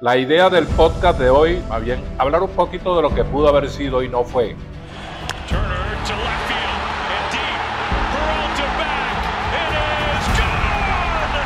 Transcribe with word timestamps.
La 0.00 0.16
idea 0.16 0.48
del 0.48 0.66
podcast 0.66 1.18
de 1.18 1.28
hoy, 1.28 1.62
más 1.68 1.84
bien, 1.84 2.02
hablar 2.16 2.42
un 2.42 2.48
poquito 2.48 2.96
de 2.96 3.02
lo 3.02 3.14
que 3.14 3.22
pudo 3.22 3.48
haber 3.48 3.68
sido 3.68 4.02
y 4.02 4.08
no 4.08 4.24
fue. 4.24 4.56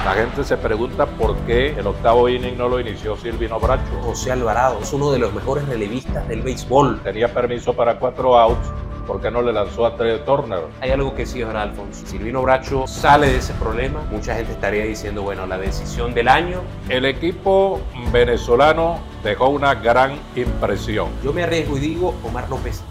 La 0.05 0.13
gente 0.13 0.45
se 0.45 0.57
pregunta 0.57 1.07
por 1.07 1.35
qué 1.39 1.71
el 1.71 1.85
octavo 1.85 2.29
inning 2.29 2.57
no 2.57 2.69
lo 2.69 2.79
inició 2.79 3.17
Silvino 3.17 3.59
Bracho. 3.59 3.91
José 4.03 4.31
Alvarado 4.31 4.79
es 4.81 4.93
uno 4.93 5.11
de 5.11 5.19
los 5.19 5.35
mejores 5.35 5.67
relevistas 5.67 6.29
del 6.29 6.43
béisbol. 6.43 7.01
Tenía 7.03 7.35
permiso 7.35 7.73
para 7.73 7.99
cuatro 7.99 8.39
outs, 8.39 8.71
¿por 9.07 9.21
qué 9.21 9.31
no 9.31 9.43
le 9.43 9.53
lanzó 9.53 9.87
a 9.87 9.97
Trey 9.97 10.21
Turner? 10.25 10.61
Hay 10.81 10.91
algo 10.91 11.15
que 11.15 11.27
sí 11.27 11.41
es 11.41 11.49
Alfonso. 11.49 12.07
Silvino 12.07 12.43
Bracho 12.43 12.87
sale 12.87 13.29
de 13.29 13.37
ese 13.39 13.53
problema. 13.55 14.01
Mucha 14.11 14.35
gente 14.35 14.53
estaría 14.53 14.85
diciendo, 14.85 15.23
bueno, 15.23 15.47
la 15.47 15.59
decisión 15.59 16.15
del 16.15 16.29
año. 16.29 16.61
El 16.89 17.05
equipo 17.05 17.81
venezolano 18.13 18.99
dejó 19.23 19.49
una 19.49 19.75
gran 19.75 20.19
impresión. 20.35 21.09
Yo 21.23 21.33
me 21.33 21.43
arriesgo 21.43 21.77
y 21.77 21.81
digo 21.81 22.15
Omar 22.25 22.49
López. 22.49 22.83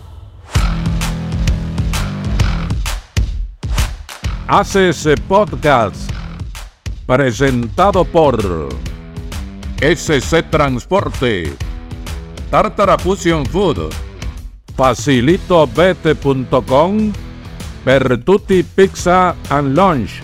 Haces 4.47 5.07
podcast 5.27 6.11
presentado 7.05 8.05
por 8.05 8.37
SC 9.81 10.43
Transporte, 10.49 11.53
Tartara 12.49 12.97
Fusion 12.97 13.45
Food, 13.45 13.89
facilitobete.com, 14.75 17.13
Bertuti 17.85 18.63
Pizza 18.63 19.35
and 19.49 19.77
Lunch. 19.77 20.23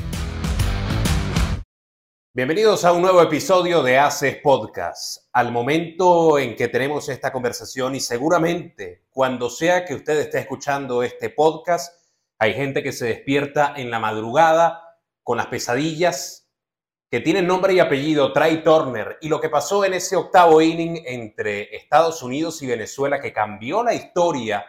Bienvenidos 2.34 2.84
a 2.86 2.94
un 2.94 3.02
nuevo 3.02 3.22
episodio 3.22 3.84
de 3.84 4.00
Haces 4.00 4.38
Podcast. 4.38 5.28
Al 5.34 5.52
momento 5.52 6.40
en 6.40 6.56
que 6.56 6.68
tenemos 6.68 7.10
esta 7.10 7.32
conversación 7.32 7.96
y 7.96 8.00
seguramente 8.00 9.04
cuando 9.10 9.50
sea 9.50 9.86
que 9.86 9.96
usted 9.96 10.20
esté 10.20 10.40
escuchando 10.40 11.04
este 11.04 11.30
podcast, 11.30 11.94
hay 12.40 12.54
gente 12.54 12.82
que 12.82 12.92
se 12.92 13.08
despierta 13.08 13.74
en 13.76 13.92
la 13.92 14.00
madrugada 14.00 14.82
con 15.22 15.38
las 15.38 15.48
pesadillas 15.48 16.39
que 17.10 17.22
tiene 17.22 17.42
nombre 17.42 17.74
y 17.74 17.80
apellido, 17.80 18.32
Trey 18.34 18.64
Turner, 18.64 19.18
y 19.22 19.30
lo 19.30 19.42
que 19.42 19.50
pasó 19.50 19.84
en 19.84 19.96
ese 19.96 20.16
octavo 20.16 20.62
inning 20.62 21.02
entre 21.06 21.76
Estados 21.76 22.22
Unidos 22.22 22.62
y 22.62 22.68
Venezuela 22.68 23.20
que 23.20 23.34
cambió 23.34 23.84
la 23.84 23.96
historia 23.96 24.64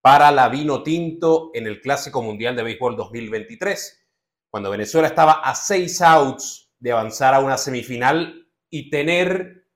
para 0.00 0.30
la 0.30 0.48
Vino 0.48 0.82
Tinto 0.82 1.50
en 1.52 1.66
el 1.66 1.82
Clásico 1.82 2.22
Mundial 2.22 2.56
de 2.56 2.62
Béisbol 2.62 2.96
2023, 2.96 4.08
cuando 4.48 4.70
Venezuela 4.70 5.08
estaba 5.08 5.32
a 5.32 5.54
seis 5.54 6.00
outs 6.00 6.72
de 6.78 6.92
avanzar 6.92 7.34
a 7.34 7.40
una 7.40 7.58
semifinal 7.58 8.48
y 8.70 8.88
tener, 8.88 9.66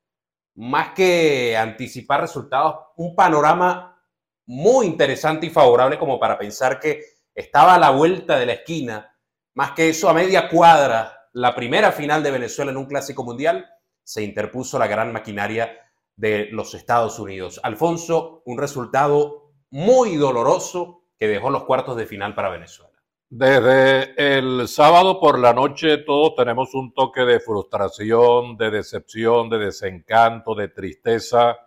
más 0.54 0.94
que 0.94 1.54
anticipar 1.54 2.22
resultados, 2.22 2.76
un 2.96 3.14
panorama 3.14 4.02
muy 4.46 4.86
interesante 4.86 5.46
y 5.46 5.50
favorable 5.50 5.98
como 5.98 6.18
para 6.18 6.38
pensar 6.38 6.80
que 6.80 7.02
estaba 7.34 7.74
a 7.74 7.78
la 7.78 7.90
vuelta 7.90 8.38
de 8.38 8.46
la 8.46 8.52
esquina, 8.54 9.18
más 9.52 9.72
que 9.72 9.90
eso 9.90 10.08
a 10.08 10.14
media 10.14 10.48
cuadra 10.48 11.23
la 11.34 11.54
primera 11.54 11.90
final 11.90 12.22
de 12.22 12.30
Venezuela 12.30 12.70
en 12.70 12.76
un 12.76 12.86
clásico 12.86 13.24
mundial, 13.24 13.68
se 14.04 14.22
interpuso 14.22 14.78
la 14.78 14.86
gran 14.86 15.12
maquinaria 15.12 15.76
de 16.16 16.48
los 16.52 16.74
Estados 16.74 17.18
Unidos. 17.18 17.60
Alfonso, 17.64 18.42
un 18.44 18.56
resultado 18.56 19.52
muy 19.70 20.16
doloroso 20.16 21.02
que 21.18 21.26
dejó 21.26 21.50
los 21.50 21.64
cuartos 21.64 21.96
de 21.96 22.06
final 22.06 22.36
para 22.36 22.50
Venezuela. 22.50 22.92
Desde 23.28 24.36
el 24.36 24.68
sábado 24.68 25.18
por 25.18 25.40
la 25.40 25.52
noche 25.52 25.98
todos 25.98 26.36
tenemos 26.36 26.72
un 26.72 26.94
toque 26.94 27.22
de 27.22 27.40
frustración, 27.40 28.56
de 28.56 28.70
decepción, 28.70 29.50
de 29.50 29.58
desencanto, 29.58 30.54
de 30.54 30.68
tristeza. 30.68 31.58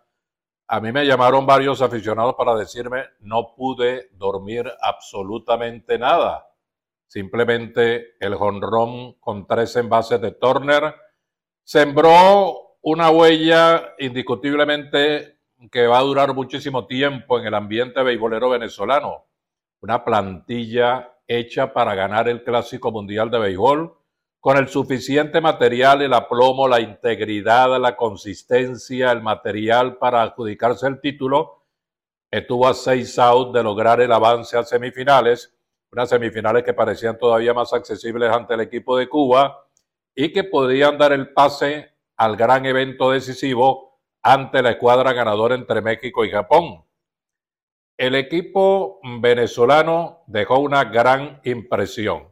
A 0.69 0.79
mí 0.79 0.93
me 0.93 1.05
llamaron 1.05 1.45
varios 1.45 1.81
aficionados 1.81 2.35
para 2.35 2.55
decirme 2.55 3.03
no 3.19 3.53
pude 3.53 4.11
dormir 4.13 4.71
absolutamente 4.81 5.99
nada. 5.99 6.47
Simplemente 7.07 8.17
el 8.19 8.35
jonrón 8.35 9.13
con 9.13 9.47
tres 9.47 9.75
envases 9.77 10.19
de 10.19 10.31
Turner 10.31 10.93
sembró 11.63 12.77
una 12.81 13.09
huella 13.09 13.95
indiscutiblemente 13.97 15.39
que 15.71 15.87
va 15.87 15.99
a 15.99 16.03
durar 16.03 16.33
muchísimo 16.33 16.85
tiempo 16.85 17.39
en 17.39 17.47
el 17.47 17.53
ambiente 17.53 18.03
beisbolero 18.03 18.49
venezolano. 18.49 19.25
Una 19.81 20.03
plantilla 20.03 21.13
hecha 21.25 21.73
para 21.73 21.95
ganar 21.95 22.27
el 22.27 22.43
Clásico 22.43 22.91
Mundial 22.91 23.31
de 23.31 23.39
Béisbol 23.39 23.97
con 24.39 24.57
el 24.57 24.67
suficiente 24.67 25.41
material, 25.41 26.01
el 26.01 26.13
aplomo, 26.13 26.67
la 26.67 26.79
integridad, 26.79 27.79
la 27.79 27.95
consistencia, 27.95 29.11
el 29.11 29.21
material 29.21 29.97
para 29.97 30.21
adjudicarse 30.21 30.87
el 30.87 31.01
título. 31.01 31.65
Estuvo 32.29 32.67
a 32.67 32.73
seis 32.73 33.17
outs 33.17 33.53
de 33.53 33.63
lograr 33.63 34.01
el 34.01 34.11
avance 34.11 34.57
a 34.57 34.63
semifinales 34.63 35.56
unas 35.92 36.09
semifinales 36.09 36.64
que 36.64 36.73
parecían 36.73 37.17
todavía 37.17 37.53
más 37.53 37.73
accesibles 37.73 38.30
ante 38.31 38.53
el 38.53 38.61
equipo 38.61 38.98
de 38.98 39.08
Cuba 39.08 39.65
y 40.15 40.33
que 40.33 40.43
podían 40.43 40.98
dar 40.98 41.14
el 41.14 41.33
pase 41.33 41.92
al 42.17 42.36
gran 42.36 42.65
evento 42.65 43.11
decisivo 43.11 44.02
ante 44.21 44.61
la 44.61 44.71
escuadra 44.71 45.14
ganadora 45.14 45.55
entre 45.55 45.81
México 45.81 46.25
y 46.25 46.31
Japón. 46.31 46.83
El 47.98 48.15
equipo 48.15 48.99
venezolano 49.21 50.23
dejó 50.27 50.59
una 50.59 50.83
gran 50.83 51.42
impresión. 51.43 52.27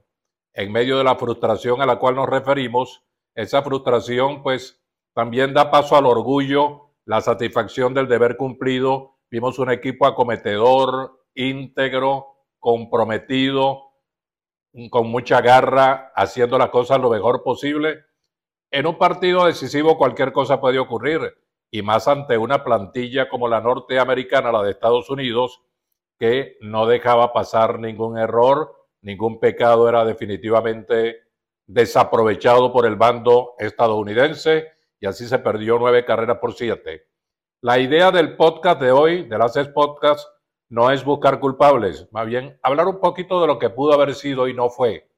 En 0.54 0.72
medio 0.72 0.98
de 0.98 1.04
la 1.04 1.16
frustración 1.16 1.82
a 1.82 1.86
la 1.86 1.98
cual 1.98 2.16
nos 2.16 2.30
referimos, 2.30 3.04
esa 3.34 3.62
frustración 3.64 4.44
pues 4.44 4.82
también 5.14 5.54
da 5.54 5.72
paso 5.72 5.96
al 5.96 6.06
orgullo, 6.06 6.94
la 7.06 7.22
satisfacción 7.22 7.94
del 7.94 8.08
deber 8.08 8.38
cumplido. 8.38 9.18
Vimos 9.30 9.60
un 9.60 9.72
equipo 9.72 10.06
acometedor, 10.06 11.26
íntegro, 11.34 12.35
comprometido, 12.66 13.92
con 14.90 15.06
mucha 15.12 15.40
garra, 15.40 16.12
haciendo 16.16 16.58
las 16.58 16.70
cosas 16.70 17.00
lo 17.00 17.12
mejor 17.12 17.44
posible. 17.44 18.06
En 18.72 18.88
un 18.88 18.98
partido 18.98 19.46
decisivo 19.46 20.00
cualquier 20.00 20.34
cosa 20.34 20.60
puede 20.60 20.80
ocurrir, 20.80 21.22
y 21.70 21.84
más 21.84 22.08
ante 22.08 22.40
una 22.40 22.64
plantilla 22.64 23.30
como 23.30 23.48
la 23.48 23.62
norteamericana, 23.62 24.52
la 24.52 24.64
de 24.64 24.72
Estados 24.72 25.12
Unidos, 25.12 25.62
que 26.18 26.58
no 26.60 26.88
dejaba 26.88 27.34
pasar 27.34 27.78
ningún 27.78 28.18
error, 28.18 28.74
ningún 29.02 29.40
pecado 29.40 29.88
era 29.88 30.04
definitivamente 30.04 31.18
desaprovechado 31.68 32.74
por 32.74 32.88
el 32.88 32.96
bando 32.96 33.54
estadounidense, 33.60 34.70
y 35.00 35.06
así 35.06 35.28
se 35.28 35.38
perdió 35.38 35.78
nueve 35.78 36.04
carreras 36.04 36.40
por 36.40 36.56
siete. 36.56 37.10
La 37.62 37.78
idea 37.78 38.10
del 38.10 38.36
podcast 38.36 38.82
de 38.82 38.92
hoy, 38.92 39.26
del 39.26 39.44
ACES 39.44 39.68
Podcast, 39.68 40.28
no 40.70 40.92
es 40.92 41.04
buscar 41.04 41.40
culpables, 41.40 42.08
más 42.12 42.26
bien 42.26 42.60
hablar 42.64 42.88
un 42.88 43.00
poquito 43.00 43.42
de 43.42 43.48
lo 43.48 43.60
que 43.60 43.70
pudo 43.70 43.94
haber 43.94 44.16
sido 44.16 44.48
y 44.48 44.54
no 44.54 44.70
fue. 44.70 45.10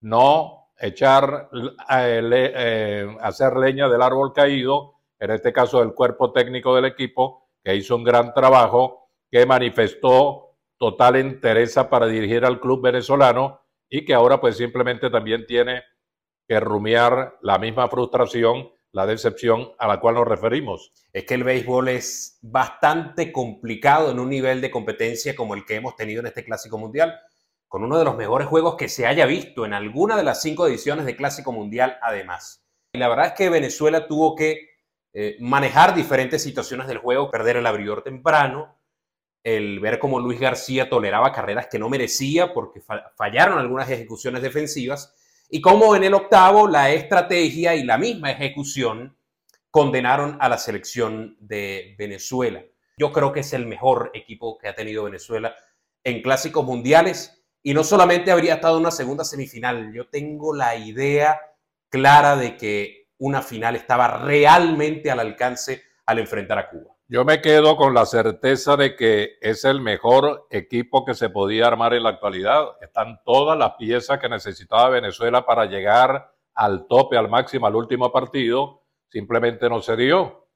No 0.00 0.70
echar, 0.78 1.48
eh, 1.90 2.20
eh, 2.32 3.16
hacer 3.20 3.56
leña 3.56 3.88
del 3.88 4.02
árbol 4.02 4.32
caído, 4.32 4.94
en 5.18 5.30
este 5.30 5.52
caso 5.52 5.80
del 5.80 5.94
cuerpo 5.94 6.32
técnico 6.32 6.74
del 6.74 6.84
equipo, 6.86 7.48
que 7.62 7.74
hizo 7.74 7.96
un 7.96 8.04
gran 8.04 8.32
trabajo, 8.32 9.10
que 9.30 9.46
manifestó 9.46 10.56
total 10.78 11.16
interés 11.16 11.74
para 11.90 12.06
dirigir 12.06 12.44
al 12.44 12.60
club 12.60 12.82
venezolano 12.82 13.60
y 13.88 14.04
que 14.04 14.14
ahora 14.14 14.40
pues 14.40 14.56
simplemente 14.56 15.10
también 15.10 15.46
tiene 15.46 15.82
que 16.46 16.60
rumiar 16.60 17.38
la 17.40 17.58
misma 17.58 17.88
frustración 17.88 18.70
la 18.96 19.06
decepción 19.06 19.72
a 19.78 19.86
la 19.86 20.00
cual 20.00 20.14
nos 20.14 20.26
referimos. 20.26 20.90
Es 21.12 21.26
que 21.26 21.34
el 21.34 21.44
béisbol 21.44 21.90
es 21.90 22.38
bastante 22.40 23.30
complicado 23.30 24.10
en 24.10 24.18
un 24.18 24.30
nivel 24.30 24.62
de 24.62 24.70
competencia 24.70 25.36
como 25.36 25.52
el 25.52 25.66
que 25.66 25.74
hemos 25.74 25.96
tenido 25.96 26.20
en 26.20 26.28
este 26.28 26.42
Clásico 26.42 26.78
Mundial, 26.78 27.14
con 27.68 27.84
uno 27.84 27.98
de 27.98 28.06
los 28.06 28.16
mejores 28.16 28.48
juegos 28.48 28.76
que 28.76 28.88
se 28.88 29.06
haya 29.06 29.26
visto 29.26 29.66
en 29.66 29.74
alguna 29.74 30.16
de 30.16 30.24
las 30.24 30.40
cinco 30.40 30.66
ediciones 30.66 31.04
de 31.04 31.14
Clásico 31.14 31.52
Mundial 31.52 31.98
además. 32.00 32.64
Y 32.94 32.98
la 32.98 33.10
verdad 33.10 33.26
es 33.26 33.32
que 33.34 33.50
Venezuela 33.50 34.06
tuvo 34.06 34.34
que 34.34 34.70
eh, 35.12 35.36
manejar 35.40 35.94
diferentes 35.94 36.42
situaciones 36.42 36.86
del 36.86 36.96
juego, 36.96 37.30
perder 37.30 37.58
el 37.58 37.66
abridor 37.66 38.02
temprano, 38.02 38.78
el 39.44 39.78
ver 39.78 39.98
cómo 39.98 40.20
Luis 40.20 40.40
García 40.40 40.88
toleraba 40.88 41.32
carreras 41.32 41.66
que 41.70 41.78
no 41.78 41.90
merecía 41.90 42.54
porque 42.54 42.80
fallaron 43.14 43.58
algunas 43.58 43.90
ejecuciones 43.90 44.40
defensivas 44.40 45.14
y 45.48 45.60
como 45.60 45.94
en 45.94 46.04
el 46.04 46.14
octavo 46.14 46.68
la 46.68 46.90
estrategia 46.90 47.74
y 47.74 47.84
la 47.84 47.98
misma 47.98 48.30
ejecución 48.30 49.16
condenaron 49.70 50.38
a 50.40 50.48
la 50.48 50.58
selección 50.58 51.36
de 51.38 51.94
Venezuela. 51.98 52.64
Yo 52.98 53.12
creo 53.12 53.32
que 53.32 53.40
es 53.40 53.52
el 53.52 53.66
mejor 53.66 54.10
equipo 54.14 54.58
que 54.58 54.68
ha 54.68 54.74
tenido 54.74 55.04
Venezuela 55.04 55.54
en 56.02 56.22
clásicos 56.22 56.64
mundiales 56.64 57.44
y 57.62 57.74
no 57.74 57.84
solamente 57.84 58.30
habría 58.30 58.54
estado 58.54 58.76
en 58.76 58.82
una 58.82 58.90
segunda 58.90 59.24
semifinal, 59.24 59.92
yo 59.92 60.08
tengo 60.08 60.54
la 60.54 60.76
idea 60.76 61.40
clara 61.90 62.36
de 62.36 62.56
que 62.56 63.08
una 63.18 63.42
final 63.42 63.76
estaba 63.76 64.18
realmente 64.18 65.10
al 65.10 65.20
alcance 65.20 65.82
al 66.06 66.20
enfrentar 66.20 66.58
a 66.58 66.70
Cuba. 66.70 66.95
Yo 67.08 67.24
me 67.24 67.40
quedo 67.40 67.76
con 67.76 67.94
la 67.94 68.04
certeza 68.04 68.76
de 68.76 68.96
que 68.96 69.38
es 69.40 69.64
el 69.64 69.80
mejor 69.80 70.48
equipo 70.50 71.04
que 71.04 71.14
se 71.14 71.30
podía 71.30 71.68
armar 71.68 71.94
en 71.94 72.02
la 72.02 72.08
actualidad. 72.10 72.70
Están 72.80 73.20
todas 73.24 73.56
las 73.56 73.74
piezas 73.74 74.18
que 74.18 74.28
necesitaba 74.28 74.88
Venezuela 74.88 75.46
para 75.46 75.66
llegar 75.66 76.34
al 76.52 76.88
tope, 76.88 77.16
al 77.16 77.28
máximo, 77.28 77.68
al 77.68 77.76
último 77.76 78.10
partido. 78.10 78.82
simplemente 79.08 79.68
no 79.68 79.80
se 79.80 79.96
dio. 79.96 80.48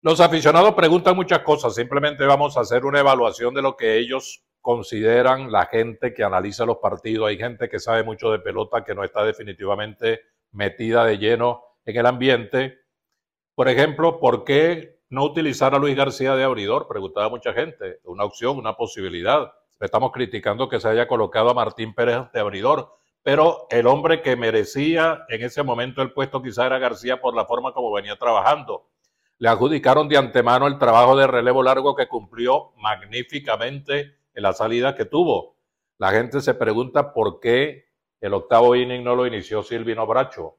Los 0.00 0.20
aficionados 0.20 0.72
preguntan 0.74 1.14
muchas 1.14 1.40
cosas, 1.40 1.74
simplemente 1.74 2.24
vamos 2.24 2.56
a 2.56 2.60
hacer 2.60 2.86
una 2.86 3.00
evaluación 3.00 3.52
de 3.52 3.60
lo 3.60 3.76
que 3.76 3.98
ellos 3.98 4.42
consideran 4.62 5.52
la 5.52 5.66
gente 5.66 6.14
que 6.14 6.24
analiza 6.24 6.64
los 6.64 6.78
partidos. 6.78 7.28
Hay 7.28 7.36
gente 7.36 7.68
que 7.68 7.78
sabe 7.78 8.02
mucho 8.02 8.30
de 8.32 8.38
pelota 8.38 8.82
que 8.82 8.94
no 8.94 9.04
está 9.04 9.22
definitivamente 9.24 10.22
metida 10.52 11.04
de 11.04 11.18
lleno 11.18 11.62
en 11.84 11.96
el 11.98 12.06
ambiente. 12.06 12.78
Por 13.54 13.68
ejemplo, 13.68 14.18
¿por 14.18 14.44
qué 14.44 14.93
no 15.14 15.24
utilizar 15.24 15.74
a 15.74 15.78
Luis 15.78 15.96
García 15.96 16.34
de 16.34 16.44
abridor? 16.44 16.86
Preguntaba 16.88 17.28
mucha 17.28 17.52
gente. 17.52 18.00
Una 18.04 18.24
opción, 18.24 18.58
una 18.58 18.76
posibilidad. 18.76 19.52
Estamos 19.80 20.12
criticando 20.12 20.68
que 20.68 20.80
se 20.80 20.88
haya 20.88 21.08
colocado 21.08 21.50
a 21.50 21.54
Martín 21.54 21.94
Pérez 21.94 22.30
de 22.32 22.40
abridor, 22.40 22.92
pero 23.22 23.66
el 23.70 23.86
hombre 23.86 24.20
que 24.20 24.36
merecía 24.36 25.24
en 25.28 25.42
ese 25.42 25.62
momento 25.62 26.02
el 26.02 26.12
puesto 26.12 26.42
quizá 26.42 26.66
era 26.66 26.78
García 26.78 27.20
por 27.20 27.34
la 27.34 27.46
forma 27.46 27.72
como 27.72 27.92
venía 27.92 28.16
trabajando 28.16 28.88
le 29.38 29.48
adjudicaron 29.48 30.08
de 30.08 30.16
antemano 30.16 30.66
el 30.66 30.78
trabajo 30.78 31.16
de 31.16 31.26
relevo 31.26 31.62
largo 31.62 31.94
que 31.94 32.08
cumplió 32.08 32.72
magníficamente 32.76 34.16
en 34.32 34.42
la 34.42 34.52
salida 34.52 34.94
que 34.94 35.04
tuvo. 35.04 35.56
La 35.98 36.12
gente 36.12 36.40
se 36.40 36.54
pregunta 36.54 37.12
por 37.12 37.40
qué 37.40 37.86
el 38.20 38.34
octavo 38.34 38.74
inning 38.74 39.02
no 39.04 39.14
lo 39.14 39.26
inició 39.26 39.62
Silvino 39.62 40.06
Bracho. 40.06 40.56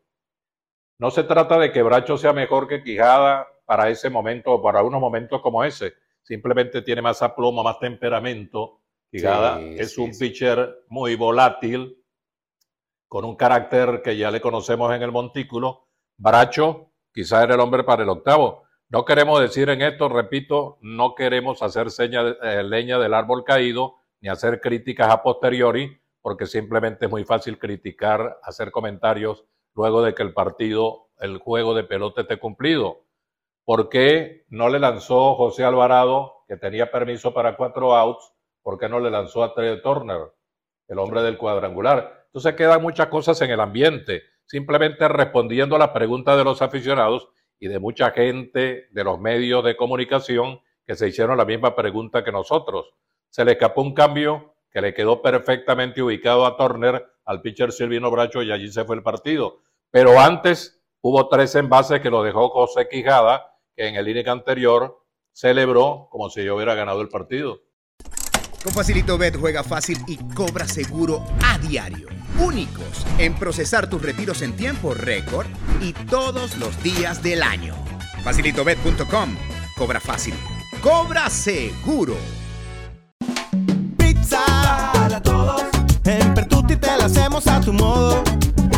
No 0.97 1.09
se 1.11 1.23
trata 1.23 1.57
de 1.57 1.71
que 1.71 1.83
Bracho 1.83 2.17
sea 2.17 2.33
mejor 2.33 2.67
que 2.67 2.83
Quijada 2.83 3.47
para 3.65 3.89
ese 3.89 4.09
momento 4.09 4.53
o 4.53 4.62
para 4.62 4.83
unos 4.83 5.01
momentos 5.01 5.41
como 5.41 5.63
ese. 5.63 5.94
Simplemente 6.21 6.81
tiene 6.81 7.01
más 7.01 7.21
aplomo, 7.21 7.63
más 7.63 7.79
temperamento. 7.79 8.81
Es 9.12 9.97
un 9.97 10.12
pitcher 10.17 10.83
muy 10.89 11.15
volátil, 11.15 11.97
con 13.07 13.25
un 13.25 13.35
carácter 13.35 14.01
que 14.03 14.17
ya 14.17 14.31
le 14.31 14.41
conocemos 14.41 14.94
en 14.94 15.01
el 15.01 15.12
montículo. 15.12 15.88
Bracho 16.17 16.91
quizá 17.13 17.44
era 17.44 17.56
el 17.56 17.62
hombre 17.62 17.83
para 17.83 18.03
el 18.03 18.09
octavo. 18.09 18.63
No 18.89 19.06
queremos 19.06 19.39
decir 19.39 19.69
en 19.69 19.81
esto, 19.81 20.09
repito, 20.09 20.77
no 20.81 21.15
queremos 21.15 21.62
hacer 21.63 21.89
seña, 21.91 22.21
eh, 22.44 22.63
leña 22.63 23.00
del 23.00 23.13
árbol 23.13 23.44
caído 23.44 23.95
ni 24.21 24.29
hacer 24.29 24.59
críticas 24.59 25.09
a 25.09 25.23
posteriori, 25.23 26.00
porque 26.21 26.45
simplemente 26.45 27.06
es 27.06 27.12
muy 27.12 27.23
fácil 27.23 27.57
criticar, 27.57 28.39
hacer 28.44 28.71
comentarios 28.71 29.45
luego 29.75 30.01
de 30.01 30.13
que 30.13 30.23
el 30.23 30.33
partido, 30.33 31.09
el 31.19 31.38
juego 31.38 31.73
de 31.73 31.83
pelota 31.83 32.21
esté 32.21 32.38
cumplido. 32.38 33.04
¿Por 33.65 33.89
qué 33.89 34.45
no 34.50 34.69
le 34.69 34.79
lanzó 34.79 35.35
José 35.35 35.63
Alvarado, 35.63 36.44
que 36.47 36.56
tenía 36.56 36.91
permiso 36.91 37.33
para 37.33 37.57
cuatro 37.57 37.95
outs? 37.95 38.31
¿Por 38.62 38.79
qué 38.79 38.88
no 38.88 39.00
le 39.00 39.12
lanzó 39.12 39.44
a 39.44 39.53
Trey 39.53 39.81
Turner, 39.81 40.31
el 40.88 41.00
hombre 41.00 41.21
del 41.23 41.38
cuadrangular? 41.38 42.25
Entonces 42.27 42.53
quedan 42.53 42.81
muchas 42.81 43.07
cosas 43.07 43.41
en 43.41 43.51
el 43.51 43.59
ambiente. 43.59 44.23
Simplemente 44.45 45.07
respondiendo 45.07 45.75
a 45.75 45.79
la 45.79 45.91
pregunta 45.91 46.38
de 46.38 46.44
los 46.44 46.62
aficionados, 46.62 47.29
y 47.59 47.67
de 47.67 47.79
mucha 47.79 48.12
gente 48.12 48.88
de 48.91 49.03
los 49.03 49.19
medios 49.19 49.63
de 49.63 49.75
comunicación 49.75 50.59
que 50.85 50.95
se 50.95 51.07
hicieron 51.07 51.38
la 51.38 51.45
misma 51.45 51.75
pregunta 51.75 52.23
que 52.23 52.31
nosotros. 52.31 52.94
Se 53.29 53.44
le 53.45 53.53
escapó 53.53 53.81
un 53.81 53.94
cambio 53.94 54.56
que 54.71 54.81
le 54.81 54.94
quedó 54.94 55.21
perfectamente 55.21 56.01
ubicado 56.01 56.45
a 56.45 56.57
Turner, 56.57 57.06
al 57.25 57.41
pitcher 57.41 57.71
Silvino 57.71 58.12
Bracho, 58.12 58.44
y 58.44 58.51
allí 58.51 58.71
se 58.71 58.83
fue 58.83 58.97
el 58.97 59.03
partido. 59.03 59.62
Pero 59.89 60.19
antes 60.19 60.83
hubo 61.01 61.27
tres 61.29 61.56
envases 61.56 62.01
que 62.01 62.09
lo 62.09 62.23
dejó 62.23 62.50
José 62.50 62.88
Quijada, 62.89 63.54
que 63.75 63.88
en 63.88 63.95
el 63.95 64.07
inning 64.07 64.30
anterior 64.30 65.06
celebró 65.31 66.07
como 66.10 66.30
si 66.30 66.44
yo 66.44 66.56
hubiera 66.56 66.75
ganado 66.75 67.01
el 67.01 67.10
partido. 67.10 67.62
Con 68.63 68.74
Facilito 68.74 69.18
Bet 69.18 69.38
juega 69.38 69.63
fácil 69.63 70.00
y 70.07 70.18
cobra 70.33 70.68
seguro 70.68 71.24
a 71.44 71.60
diario. 71.60 72.07
Únicos 72.39 73.06
en 73.19 73.36
procesar 73.36 73.89
tus 73.89 74.01
retiros 74.01 74.42
en 74.42 74.56
tiempo 74.56 74.94
récord 74.94 75.45
y 75.81 75.94
todos 75.94 76.57
los 76.57 76.81
días 76.81 77.22
del 77.22 77.44
año. 77.44 77.75
Facilitobet.com. 78.24 79.36
Cobra 79.77 80.00
fácil. 80.00 80.33
Cobra 80.81 81.30
seguro. 81.30 82.16
Pizza 83.98 84.44
para 84.94 85.22
todos. 85.22 85.62
En 86.06 86.33
Pertuti 86.33 86.75
te 86.75 86.98
la 86.98 87.06
hacemos 87.06 87.45
a 87.48 87.62
tu 87.62 87.72
modo. 87.72 88.24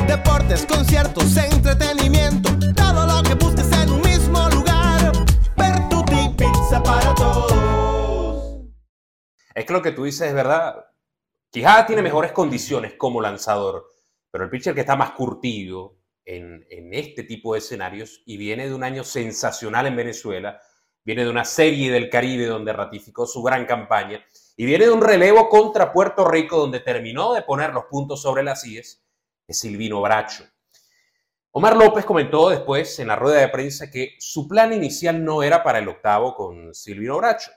Deportes, 0.05 0.65
conciertos, 0.65 1.37
entretenimiento. 1.37 2.49
Todo 2.75 3.07
lo 3.07 3.23
que 3.23 3.35
busques 3.35 3.71
en. 3.71 3.86
Para 6.83 7.13
todos. 7.15 8.65
Es 9.53 9.65
que 9.65 9.73
lo 9.73 9.81
que 9.81 9.91
tú 9.91 10.03
dices 10.03 10.27
es 10.27 10.33
verdad. 10.33 10.85
Quijada 11.49 11.85
tiene 11.85 12.01
mejores 12.01 12.31
condiciones 12.31 12.93
como 12.93 13.21
lanzador, 13.21 13.87
pero 14.29 14.43
el 14.43 14.49
pitcher 14.49 14.75
que 14.75 14.81
está 14.81 14.95
más 14.95 15.11
curtido 15.11 15.97
en, 16.25 16.65
en, 16.69 16.93
este 16.93 17.23
tipo 17.23 17.53
de 17.53 17.59
escenarios 17.59 18.21
y 18.25 18.37
viene 18.37 18.67
de 18.67 18.75
un 18.75 18.83
año 18.83 19.03
sensacional 19.03 19.87
en 19.87 19.95
Venezuela, 19.95 20.59
viene 21.03 21.23
de 21.23 21.29
una 21.29 21.45
serie 21.45 21.89
del 21.89 22.09
Caribe 22.09 22.45
donde 22.45 22.73
ratificó 22.73 23.25
su 23.25 23.41
gran 23.41 23.65
campaña 23.65 24.23
y 24.57 24.65
viene 24.65 24.85
de 24.85 24.91
un 24.91 25.01
relevo 25.01 25.47
contra 25.47 25.93
Puerto 25.93 26.27
Rico 26.27 26.57
donde 26.57 26.81
terminó 26.81 27.33
de 27.33 27.43
poner 27.43 27.73
los 27.73 27.85
puntos 27.85 28.21
sobre 28.21 28.43
las 28.43 28.65
IES, 28.65 29.03
es 29.47 29.59
Silvino 29.59 30.01
Bracho. 30.01 30.43
Omar 31.51 31.75
López 31.75 32.05
comentó 32.05 32.49
después 32.49 32.99
en 32.99 33.07
la 33.07 33.15
rueda 33.15 33.39
de 33.39 33.49
prensa 33.49 33.89
que 33.89 34.15
su 34.19 34.47
plan 34.47 34.73
inicial 34.73 35.23
no 35.23 35.41
era 35.43 35.63
para 35.63 35.79
el 35.79 35.87
octavo 35.87 36.35
con 36.35 36.73
Silvino 36.73 37.17
Bracho 37.17 37.51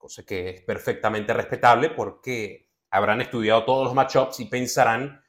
cosa 0.00 0.22
que 0.24 0.48
es 0.48 0.62
perfectamente 0.62 1.34
respetable 1.34 1.90
porque 1.90 2.70
habrán 2.90 3.20
estudiado 3.20 3.64
todos 3.64 3.84
los 3.84 3.94
matchups 3.94 4.40
y 4.40 4.46
pensarán, 4.46 5.22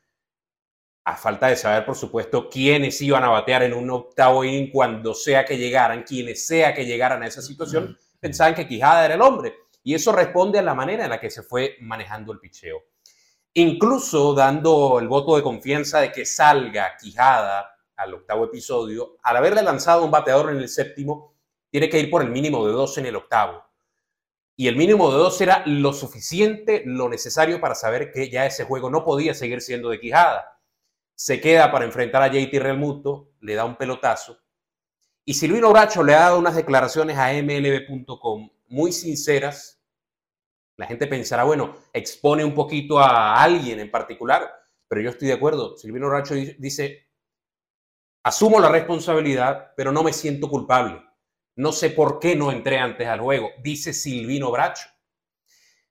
a 1.03 1.17
falta 1.17 1.47
de 1.47 1.57
saber, 1.57 1.85
por 1.85 1.95
supuesto, 1.95 2.47
quiénes 2.47 3.01
iban 3.01 3.23
a 3.23 3.29
batear 3.29 3.63
en 3.63 3.73
un 3.73 3.89
octavo 3.89 4.45
inning 4.45 4.71
cuando 4.71 5.13
sea 5.13 5.43
que 5.43 5.57
llegaran, 5.57 6.03
quienes 6.03 6.47
sea 6.47 6.73
que 6.73 6.85
llegaran 6.85 7.21
a 7.21 7.27
esa 7.27 7.41
situación, 7.41 7.97
pensaban 8.19 8.55
que 8.55 8.67
Quijada 8.67 9.05
era 9.05 9.15
el 9.15 9.21
hombre. 9.21 9.55
Y 9.83 9.93
eso 9.93 10.13
responde 10.13 10.59
a 10.59 10.61
la 10.61 10.75
manera 10.75 11.03
en 11.03 11.09
la 11.09 11.19
que 11.19 11.29
se 11.29 11.43
fue 11.43 11.75
manejando 11.81 12.31
el 12.31 12.39
picheo. 12.39 12.83
Incluso 13.55 14.33
dando 14.33 14.99
el 14.99 15.07
voto 15.07 15.35
de 15.35 15.43
confianza 15.43 15.99
de 15.99 16.11
que 16.11 16.25
salga 16.25 16.95
Quijada 16.97 17.70
al 18.01 18.13
octavo 18.13 18.45
episodio, 18.45 19.17
al 19.23 19.37
haberle 19.37 19.63
lanzado 19.63 20.03
un 20.03 20.11
bateador 20.11 20.51
en 20.51 20.57
el 20.57 20.69
séptimo, 20.69 21.35
tiene 21.69 21.89
que 21.89 21.99
ir 21.99 22.09
por 22.09 22.21
el 22.21 22.29
mínimo 22.29 22.65
de 22.65 22.73
dos 22.73 22.97
en 22.97 23.05
el 23.05 23.15
octavo 23.15 23.63
y 24.61 24.67
el 24.67 24.75
mínimo 24.75 25.11
de 25.11 25.17
dos 25.17 25.41
era 25.41 25.63
lo 25.65 25.91
suficiente, 25.91 26.83
lo 26.85 27.09
necesario 27.09 27.59
para 27.59 27.73
saber 27.73 28.11
que 28.11 28.29
ya 28.29 28.45
ese 28.45 28.63
juego 28.63 28.91
no 28.91 29.03
podía 29.03 29.33
seguir 29.33 29.59
siendo 29.59 29.89
de 29.89 29.99
Quijada. 29.99 30.59
Se 31.15 31.41
queda 31.41 31.71
para 31.71 31.85
enfrentar 31.85 32.21
a 32.21 32.27
JT 32.27 32.59
Realmuto, 32.59 33.31
le 33.39 33.55
da 33.55 33.65
un 33.65 33.75
pelotazo. 33.75 34.37
Y 35.25 35.33
Silvino 35.33 35.71
Bracho 35.71 36.03
le 36.03 36.13
ha 36.13 36.19
dado 36.19 36.37
unas 36.37 36.55
declaraciones 36.55 37.17
a 37.17 37.31
MLB.com 37.33 38.51
muy 38.67 38.91
sinceras. 38.91 39.81
La 40.77 40.85
gente 40.85 41.07
pensará, 41.07 41.43
bueno, 41.43 41.75
expone 41.91 42.45
un 42.45 42.53
poquito 42.53 42.99
a 42.99 43.41
alguien 43.41 43.79
en 43.79 43.89
particular, 43.89 44.47
pero 44.87 45.01
yo 45.01 45.09
estoy 45.09 45.29
de 45.29 45.33
acuerdo. 45.33 45.75
Silvino 45.75 46.07
Bracho 46.07 46.35
dice, 46.35 47.07
asumo 48.23 48.59
la 48.59 48.69
responsabilidad, 48.69 49.73
pero 49.75 49.91
no 49.91 50.03
me 50.03 50.13
siento 50.13 50.49
culpable. 50.49 51.01
No 51.55 51.71
sé 51.71 51.89
por 51.89 52.19
qué 52.19 52.35
no 52.35 52.51
entré 52.51 52.77
antes 52.77 53.07
al 53.07 53.19
juego, 53.19 53.49
dice 53.63 53.93
Silvino 53.93 54.51
Bracho. 54.51 54.87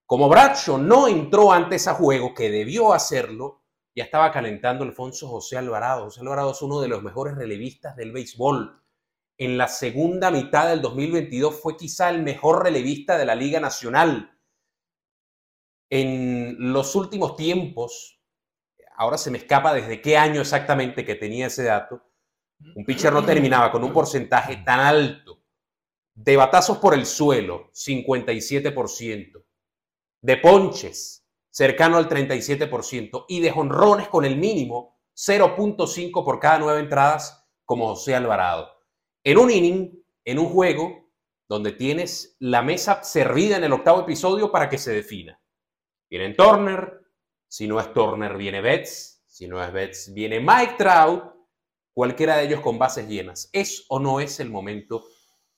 Como 0.07 0.29
Bracho 0.29 0.79
no 0.79 1.07
entró 1.07 1.53
antes 1.53 1.87
a 1.87 1.95
juego, 1.95 2.35
que 2.35 2.51
debió 2.51 2.93
hacerlo, 2.93 3.63
ya 3.95 4.05
estaba 4.05 4.33
calentando 4.33 4.85
Alfonso 4.85 5.29
José 5.29 5.57
Alvarado. 5.57 6.05
José 6.05 6.21
Alvarado 6.21 6.53
es 6.53 6.63
uno 6.63 6.81
de 6.81 6.89
los 6.89 7.03
mejores 7.03 7.37
relevistas 7.37 7.97
del 7.97 8.13
béisbol. 8.13 8.83
En 9.39 9.57
la 9.57 9.69
segunda 9.69 10.31
mitad 10.31 10.69
del 10.69 10.83
2022 10.83 11.61
fue 11.61 11.77
quizá 11.77 12.11
el 12.11 12.23
mejor 12.23 12.65
relevista 12.65 13.17
de 13.19 13.27
la 13.27 13.35
Liga 13.35 13.61
Nacional. 13.61 14.37
En 15.89 16.73
los 16.73 16.95
últimos 16.95 17.37
tiempos, 17.37 18.21
ahora 18.97 19.19
se 19.19 19.31
me 19.31 19.39
escapa 19.39 19.73
desde 19.73 20.01
qué 20.01 20.17
año 20.17 20.41
exactamente 20.41 21.05
que 21.05 21.15
tenía 21.15 21.47
ese 21.47 21.65
dato, 21.65 22.10
un 22.75 22.85
pitcher 22.85 23.13
no 23.13 23.25
terminaba 23.25 23.71
con 23.73 23.83
un 23.85 23.93
porcentaje 23.93 24.59
tan 24.59 24.81
alto 24.81 25.41
de 26.15 26.37
batazos 26.37 26.79
por 26.79 26.95
el 26.95 27.07
suelo, 27.07 27.71
57%. 27.73 29.45
De 30.23 30.37
ponches, 30.37 31.27
cercano 31.49 31.97
al 31.97 32.09
37%. 32.09 33.25
Y 33.29 33.41
de 33.41 33.51
jonrones 33.51 34.09
con 34.09 34.25
el 34.25 34.37
mínimo, 34.37 35.01
0.5 35.15 36.25
por 36.25 36.39
cada 36.39 36.59
nueve 36.59 36.81
entradas, 36.81 37.47
como 37.65 37.89
José 37.89 38.15
Alvarado. 38.15 38.69
En 39.25 39.39
un 39.39 39.51
inning, 39.51 40.05
en 40.25 40.39
un 40.39 40.47
juego, 40.47 41.11
donde 41.49 41.73
tienes 41.73 42.37
la 42.39 42.63
mesa 42.63 43.03
servida 43.03 43.57
en 43.57 43.65
el 43.65 43.73
octavo 43.73 44.03
episodio 44.03 44.53
para 44.53 44.69
que 44.69 44.79
se 44.79 44.93
defina. 44.93 45.41
Viene 46.09 46.35
Turner, 46.35 47.01
si 47.49 47.67
no 47.67 47.81
es 47.81 47.93
Turner 47.93 48.37
viene 48.37 48.61
Betts, 48.61 49.25
si 49.27 49.49
no 49.49 49.63
es 49.63 49.73
Betts 49.73 50.13
viene 50.15 50.39
Mike 50.39 50.75
Trout, 50.79 51.40
cualquiera 51.93 52.37
de 52.37 52.45
ellos 52.45 52.61
con 52.61 52.79
bases 52.79 53.09
llenas. 53.09 53.51
¿Es 53.53 53.85
o 53.89 53.99
no 53.99 54.21
es 54.21 54.41
el 54.41 54.51
momento 54.51 55.05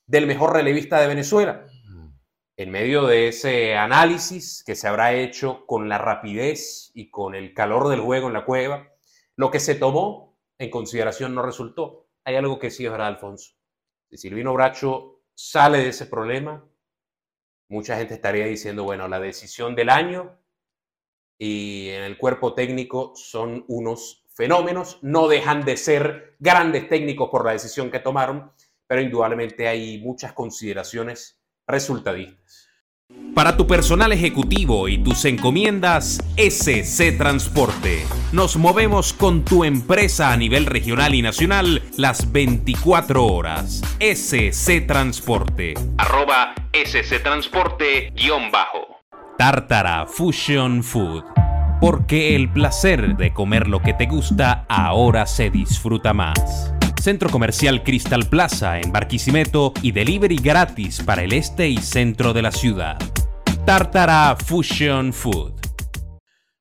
del 0.07 0.27
mejor 0.27 0.53
relevista 0.53 1.01
de 1.01 1.07
Venezuela. 1.07 1.67
En 2.57 2.71
medio 2.71 3.07
de 3.07 3.29
ese 3.29 3.77
análisis 3.77 4.63
que 4.63 4.75
se 4.75 4.87
habrá 4.87 5.15
hecho 5.15 5.65
con 5.67 5.89
la 5.89 5.97
rapidez 5.97 6.91
y 6.95 7.11
con 7.11 7.35
el 7.35 7.55
calor 7.55 7.89
del 7.89 8.01
juego 8.01 8.27
en 8.29 8.35
la 8.35 8.45
cueva, 8.45 8.93
lo 9.37 9.51
que 9.51 9.59
se 9.59 9.75
tomó 9.75 10.39
en 10.59 10.71
consideración 10.71 11.35
no 11.35 11.43
resultó. 11.43 12.09
hay 12.25 12.37
algo 12.37 12.59
que 12.59 12.71
sí 12.71 12.85
es 12.85 12.93
verdad, 12.93 13.09
Alfonso. 13.09 13.55
Si 14.11 14.19
Silvino 14.19 14.53
Bracho 14.53 15.23
sale 15.35 15.79
de 15.79 15.89
ese 15.89 16.07
problema, 16.07 16.63
mucha 17.69 17.97
gente 17.97 18.15
estaría 18.15 18.45
diciendo, 18.45 18.85
bueno, 18.85 19.09
la 19.09 19.19
decisión 19.19 19.75
del 19.75 19.89
año 19.89 20.39
y 21.39 21.89
en 21.89 22.03
el 22.03 22.19
cuerpo 22.19 22.55
técnico 22.55 23.13
son 23.17 23.65
unos 23.67 24.22
fenómenos, 24.35 24.99
no 25.03 25.29
dejan 25.29 25.65
de 25.65 25.77
ser 25.77 26.37
grandes 26.39 26.89
técnicos 26.89 27.29
por 27.31 27.45
la 27.45 27.53
decisión 27.53 27.91
que 27.91 28.01
tomaron, 28.01 28.53
pero 28.87 29.01
indudablemente 29.01 29.69
hay 29.69 29.99
muchas 29.99 30.33
consideraciones 30.33 31.41
resultadistas. 31.67 32.69
Para 33.35 33.57
tu 33.57 33.67
personal 33.67 34.13
ejecutivo 34.13 34.89
y 34.89 34.99
tus 34.99 35.25
encomiendas, 35.25 36.23
SC 36.37 37.17
Transporte. 37.17 38.05
Nos 38.31 38.57
movemos 38.57 39.15
con 39.15 39.45
tu 39.45 39.65
empresa 39.65 40.33
a 40.33 40.37
nivel 40.37 40.67
regional 40.67 41.15
y 41.15 41.23
nacional 41.23 41.83
las 41.97 42.31
24 42.31 43.25
horas. 43.25 43.83
SC 44.01 44.87
Transporte. 44.87 45.75
Arroba 45.97 46.55
SC 46.73 47.23
Transporte 47.23 48.13
guion 48.15 48.51
bajo. 48.51 49.01
Tártara 49.39 50.07
Fusion 50.07 50.85
Food. 50.85 51.42
Porque 51.83 52.37
el 52.37 52.49
placer 52.49 53.17
de 53.17 53.35
comer 53.35 53.67
lo 53.67 53.83
que 53.83 53.93
te 53.93 54.07
gusta 54.07 54.65
ahora 54.69 55.27
se 55.27 55.51
disfruta 55.51 56.13
más. 56.13 56.73
Centro 57.03 57.29
Comercial 57.29 57.83
Crystal 57.83 58.25
Plaza 58.31 58.79
en 58.79 58.93
Barquisimeto 58.93 59.73
y 59.83 59.91
delivery 59.91 60.37
gratis 60.37 61.03
para 61.03 61.25
el 61.25 61.33
este 61.33 61.69
y 61.69 61.79
centro 61.79 62.33
de 62.33 62.43
la 62.43 62.53
ciudad. 62.53 62.99
Tartara 63.67 64.37
Fusion 64.37 65.13
Food. 65.13 65.55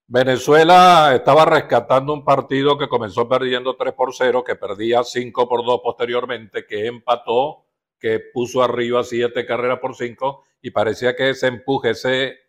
Venezuela 0.08 1.14
estaba 1.14 1.46
rescatando 1.46 2.14
un 2.14 2.26
partido 2.26 2.80
que 2.80 2.90
comenzó 2.90 3.30
perdiendo 3.30 3.76
3 3.76 3.94
por 3.94 4.16
0, 4.16 4.44
que 4.44 4.56
perdía 4.56 5.04
5 5.04 5.48
por 5.48 5.64
2 5.64 5.82
posteriormente, 5.84 6.66
que 6.66 6.88
empató, 6.88 7.68
que 8.00 8.20
puso 8.34 8.64
arriba 8.64 9.04
7 9.04 9.46
carreras 9.46 9.78
por 9.78 9.96
5 9.96 10.46
y 10.64 10.72
parecía 10.72 11.16
que 11.16 11.30
ese 11.30 11.46
empuje, 11.46 11.92
ese, 11.92 12.40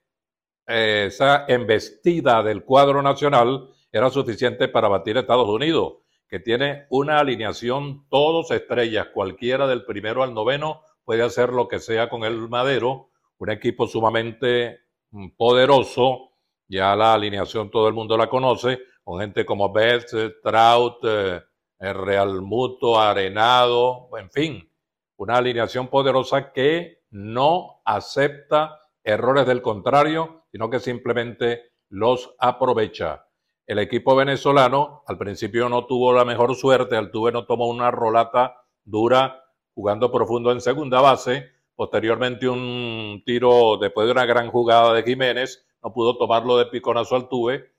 eh, 0.66 1.04
esa 1.08 1.44
embestida 1.48 2.42
del 2.42 2.64
cuadro 2.64 3.02
nacional 3.02 3.68
era 3.90 4.10
suficiente 4.10 4.68
para 4.68 4.88
batir 4.88 5.16
a 5.16 5.20
Estados 5.20 5.48
Unidos 5.48 6.02
que 6.32 6.40
tiene 6.40 6.86
una 6.88 7.18
alineación 7.18 8.06
todos 8.08 8.50
estrellas, 8.52 9.08
cualquiera 9.12 9.66
del 9.66 9.84
primero 9.84 10.22
al 10.22 10.32
noveno 10.32 10.80
puede 11.04 11.22
hacer 11.22 11.50
lo 11.50 11.68
que 11.68 11.78
sea 11.78 12.08
con 12.08 12.24
el 12.24 12.48
Madero, 12.48 13.10
un 13.36 13.50
equipo 13.50 13.86
sumamente 13.86 14.80
mm, 15.10 15.32
poderoso, 15.36 16.30
ya 16.66 16.96
la 16.96 17.12
alineación 17.12 17.70
todo 17.70 17.86
el 17.86 17.92
mundo 17.92 18.16
la 18.16 18.30
conoce, 18.30 18.80
con 19.04 19.20
gente 19.20 19.44
como 19.44 19.70
Beth, 19.74 20.40
Trout, 20.42 21.04
eh, 21.04 21.42
Real 21.78 22.40
Muto, 22.40 22.98
Arenado, 22.98 24.08
en 24.18 24.30
fin, 24.30 24.72
una 25.16 25.36
alineación 25.36 25.88
poderosa 25.88 26.50
que 26.50 27.02
no 27.10 27.82
acepta 27.84 28.80
errores 29.04 29.46
del 29.46 29.60
contrario, 29.60 30.41
sino 30.52 30.70
que 30.70 30.78
simplemente 30.78 31.72
los 31.88 32.34
aprovecha. 32.38 33.26
El 33.66 33.78
equipo 33.78 34.14
venezolano 34.14 35.02
al 35.06 35.18
principio 35.18 35.68
no 35.68 35.86
tuvo 35.86 36.12
la 36.12 36.24
mejor 36.24 36.54
suerte, 36.54 36.96
Altuve 36.96 37.32
no 37.32 37.46
tomó 37.46 37.68
una 37.68 37.90
rolata 37.90 38.64
dura 38.84 39.44
jugando 39.74 40.12
profundo 40.12 40.52
en 40.52 40.60
segunda 40.60 41.00
base, 41.00 41.50
posteriormente 41.74 42.48
un 42.48 43.22
tiro 43.24 43.78
después 43.78 44.06
de 44.06 44.12
una 44.12 44.26
gran 44.26 44.50
jugada 44.50 44.92
de 44.92 45.02
Jiménez, 45.02 45.66
no 45.82 45.92
pudo 45.92 46.18
tomarlo 46.18 46.58
de 46.58 46.66
piconazo 46.66 47.16
Altuve, 47.16 47.72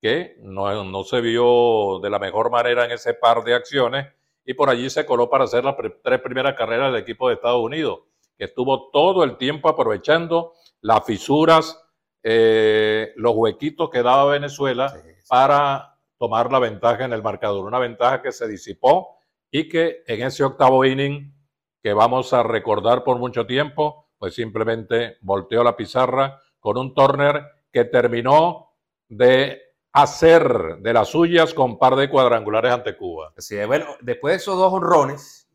que 0.00 0.36
no, 0.40 0.84
no 0.84 1.04
se 1.04 1.20
vio 1.20 1.98
de 2.00 2.10
la 2.10 2.18
mejor 2.18 2.50
manera 2.50 2.84
en 2.84 2.92
ese 2.92 3.14
par 3.14 3.42
de 3.42 3.54
acciones, 3.54 4.06
y 4.44 4.54
por 4.54 4.70
allí 4.70 4.88
se 4.88 5.04
coló 5.04 5.28
para 5.28 5.44
hacer 5.44 5.64
las 5.64 5.76
tres 6.02 6.20
primeras 6.20 6.54
carreras 6.54 6.92
del 6.92 7.02
equipo 7.02 7.28
de 7.28 7.34
Estados 7.34 7.62
Unidos, 7.62 8.00
que 8.38 8.44
estuvo 8.44 8.90
todo 8.90 9.24
el 9.24 9.36
tiempo 9.36 9.68
aprovechando 9.68 10.52
las 10.80 11.04
fisuras, 11.04 11.89
eh, 12.22 13.12
los 13.16 13.34
huequitos 13.34 13.90
que 13.90 14.02
daba 14.02 14.32
Venezuela 14.32 14.92
para 15.28 15.98
tomar 16.18 16.52
la 16.52 16.58
ventaja 16.58 17.04
en 17.04 17.12
el 17.12 17.22
marcador. 17.22 17.64
Una 17.64 17.78
ventaja 17.78 18.20
que 18.20 18.32
se 18.32 18.46
disipó 18.46 19.18
y 19.50 19.68
que 19.68 20.02
en 20.06 20.26
ese 20.26 20.44
octavo 20.44 20.84
inning 20.84 21.34
que 21.82 21.92
vamos 21.92 22.32
a 22.32 22.42
recordar 22.42 23.04
por 23.04 23.18
mucho 23.18 23.46
tiempo, 23.46 24.10
pues 24.18 24.34
simplemente 24.34 25.16
volteó 25.22 25.64
la 25.64 25.76
pizarra 25.76 26.40
con 26.58 26.76
un 26.76 26.94
Turner 26.94 27.42
que 27.72 27.84
terminó 27.84 28.76
de 29.08 29.62
hacer 29.92 30.76
de 30.80 30.92
las 30.92 31.08
suyas 31.08 31.54
con 31.54 31.78
par 31.78 31.96
de 31.96 32.10
cuadrangulares 32.10 32.72
ante 32.72 32.96
Cuba. 32.96 33.32
Así 33.36 33.56
bueno, 33.64 33.86
después 34.00 34.32
de 34.32 34.36
esos 34.36 34.56
dos 34.56 34.72
honrones 34.72 35.48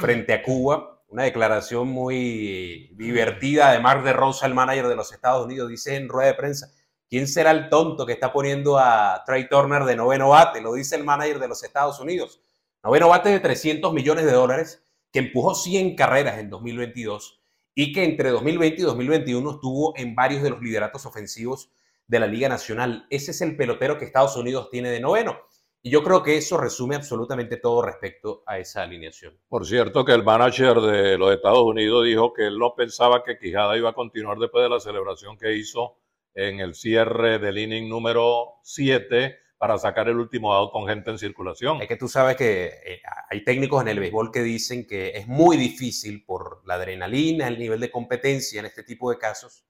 frente 0.00 0.32
a 0.32 0.42
Cuba, 0.42 0.97
una 1.08 1.24
declaración 1.24 1.88
muy 1.88 2.90
divertida 2.94 3.72
de 3.72 3.80
Mark 3.80 4.04
de 4.04 4.12
Rosa, 4.12 4.46
el 4.46 4.54
manager 4.54 4.88
de 4.88 4.96
los 4.96 5.12
Estados 5.12 5.44
Unidos, 5.46 5.68
dice 5.68 5.96
en 5.96 6.08
rueda 6.08 6.28
de 6.28 6.34
prensa, 6.34 6.70
¿Quién 7.08 7.26
será 7.26 7.52
el 7.52 7.70
tonto 7.70 8.04
que 8.04 8.12
está 8.12 8.34
poniendo 8.34 8.78
a 8.78 9.22
Trey 9.24 9.48
Turner 9.48 9.84
de 9.84 9.96
noveno 9.96 10.28
bate? 10.28 10.60
Lo 10.60 10.74
dice 10.74 10.94
el 10.94 11.04
manager 11.04 11.38
de 11.38 11.48
los 11.48 11.64
Estados 11.64 11.98
Unidos. 12.00 12.42
Noveno 12.84 13.08
bate 13.08 13.30
de 13.30 13.40
300 13.40 13.94
millones 13.94 14.26
de 14.26 14.32
dólares, 14.32 14.84
que 15.10 15.20
empujó 15.20 15.54
100 15.54 15.96
carreras 15.96 16.38
en 16.38 16.50
2022 16.50 17.40
y 17.74 17.94
que 17.94 18.04
entre 18.04 18.28
2020 18.28 18.82
y 18.82 18.84
2021 18.84 19.50
estuvo 19.52 19.96
en 19.96 20.14
varios 20.14 20.42
de 20.42 20.50
los 20.50 20.60
lideratos 20.60 21.06
ofensivos 21.06 21.70
de 22.06 22.20
la 22.20 22.26
Liga 22.26 22.50
Nacional. 22.50 23.06
Ese 23.08 23.30
es 23.30 23.40
el 23.40 23.56
pelotero 23.56 23.96
que 23.96 24.04
Estados 24.04 24.36
Unidos 24.36 24.68
tiene 24.70 24.90
de 24.90 25.00
noveno. 25.00 25.38
Y 25.82 25.90
yo 25.90 26.02
creo 26.02 26.22
que 26.22 26.36
eso 26.36 26.56
resume 26.56 26.96
absolutamente 26.96 27.56
todo 27.58 27.82
respecto 27.82 28.42
a 28.46 28.58
esa 28.58 28.82
alineación. 28.82 29.38
Por 29.48 29.64
cierto, 29.64 30.04
que 30.04 30.12
el 30.12 30.24
manager 30.24 30.80
de 30.80 31.16
los 31.16 31.32
Estados 31.32 31.62
Unidos 31.62 32.04
dijo 32.04 32.32
que 32.32 32.46
él 32.46 32.58
no 32.58 32.74
pensaba 32.74 33.22
que 33.22 33.38
Quijada 33.38 33.76
iba 33.76 33.90
a 33.90 33.94
continuar 33.94 34.38
después 34.38 34.64
de 34.64 34.70
la 34.70 34.80
celebración 34.80 35.38
que 35.38 35.54
hizo 35.54 35.98
en 36.34 36.60
el 36.60 36.74
cierre 36.74 37.38
del 37.38 37.58
inning 37.58 37.88
número 37.88 38.60
7 38.62 39.38
para 39.56 39.76
sacar 39.76 40.08
el 40.08 40.18
último 40.18 40.52
out 40.52 40.72
con 40.72 40.86
gente 40.86 41.10
en 41.10 41.18
circulación. 41.18 41.82
Es 41.82 41.88
que 41.88 41.96
tú 41.96 42.08
sabes 42.08 42.36
que 42.36 42.66
eh, 42.66 43.02
hay 43.28 43.44
técnicos 43.44 43.82
en 43.82 43.88
el 43.88 43.98
béisbol 44.00 44.30
que 44.30 44.42
dicen 44.42 44.86
que 44.86 45.10
es 45.10 45.26
muy 45.26 45.56
difícil 45.56 46.24
por 46.24 46.62
la 46.64 46.74
adrenalina, 46.74 47.48
el 47.48 47.58
nivel 47.58 47.80
de 47.80 47.90
competencia 47.90 48.60
en 48.60 48.66
este 48.66 48.84
tipo 48.84 49.10
de 49.10 49.18
casos, 49.18 49.64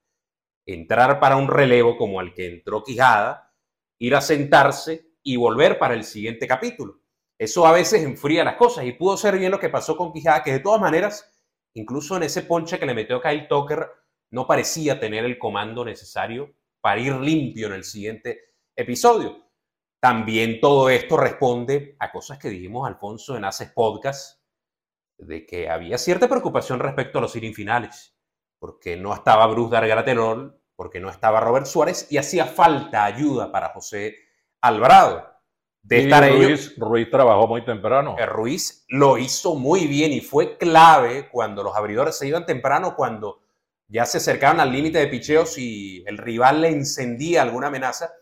entrar 0.67 1.19
para 1.21 1.37
un 1.37 1.49
relevo 1.49 1.97
como 1.97 2.21
el 2.21 2.35
que 2.35 2.47
entró 2.47 2.85
Quijada, 2.85 3.55
ir 3.99 4.15
a 4.15 4.21
sentarse 4.21 5.08
y 5.29 5.37
volver 5.37 5.79
para 5.79 5.93
el 5.93 6.05
siguiente 6.05 6.49
capítulo. 6.49 7.03
Eso 7.39 7.67
a 7.67 7.73
veces 7.73 8.03
enfría 8.03 8.45
las 8.45 8.57
cosas 8.57 8.87
y 8.87 8.93
pudo 8.93 9.19
ser 9.19 9.39
bien 9.39 9.51
lo 9.51 9.61
que 9.61 9.69
pasó 9.69 9.95
con 9.95 10.11
Quijada, 10.11 10.43
que 10.43 10.53
de 10.53 10.61
todas 10.61 10.81
maneras, 10.81 11.31
incluso 11.75 12.17
en 12.17 12.23
ese 12.23 12.41
ponche 12.41 12.79
que 12.79 12.87
le 12.87 12.95
metió 12.95 13.21
Kyle 13.21 13.47
Tucker, 13.47 13.91
no 14.31 14.47
parecía 14.47 14.99
tener 14.99 15.27
el 15.27 15.39
comando 15.39 15.85
necesario 15.85 16.55
para 16.81 16.99
ir 16.99 17.15
limpio 17.17 17.67
en 17.67 17.75
el 17.75 17.85
siguiente 17.85 18.55
episodio. 18.75 19.51
También 20.01 20.61
todo 20.63 20.89
esto 20.89 21.19
responde 21.19 21.95
a 21.99 22.11
cosas 22.11 22.39
que 22.39 22.49
dijimos, 22.49 22.89
Alfonso, 22.89 23.37
en 23.37 23.45
Haces 23.45 23.71
Podcast, 23.73 24.41
de 25.19 25.45
que 25.45 25.69
había 25.69 25.99
cierta 25.99 26.27
preocupación 26.27 26.81
respecto 26.81 27.19
a 27.19 27.21
los 27.21 27.37
inning 27.37 27.53
finales, 27.53 28.17
porque 28.59 28.97
no 28.97 29.13
estaba 29.13 29.47
Bruce 29.47 29.73
Dargaraterol, 29.73 30.59
porque 30.75 31.01
no 31.01 31.11
estaba 31.11 31.41
Robert 31.41 31.67
Suárez 31.67 32.11
y 32.11 32.17
hacía 32.17 32.47
falta 32.47 33.05
ayuda 33.05 33.53
para 33.53 33.75
José 33.75 34.28
Alvarado. 34.61 35.29
De 35.83 36.01
estar 36.01 36.31
Ruiz, 36.31 36.75
Ruiz 36.77 37.11
trabajó 37.11 37.47
muy 37.47 37.65
temprano. 37.65 38.17
Eh, 38.19 38.27
Ruiz 38.27 38.85
lo 38.89 39.17
hizo 39.17 39.55
muy 39.55 39.87
bien 39.87 40.13
y 40.13 40.21
fue 40.21 40.59
clave 40.59 41.31
cuando 41.31 41.63
los 41.63 41.75
abridores 41.75 42.19
se 42.19 42.29
iban 42.29 42.45
temprano, 42.45 42.95
cuando 42.95 43.41
ya 43.87 44.05
se 44.05 44.19
acercaban 44.19 44.61
al 44.61 44.71
límite 44.71 44.99
de 44.99 45.07
picheos 45.07 45.57
y 45.57 46.05
el 46.07 46.19
rival 46.19 46.61
le 46.61 46.69
encendía 46.69 47.41
alguna 47.41 47.69
amenaza. 47.69 48.13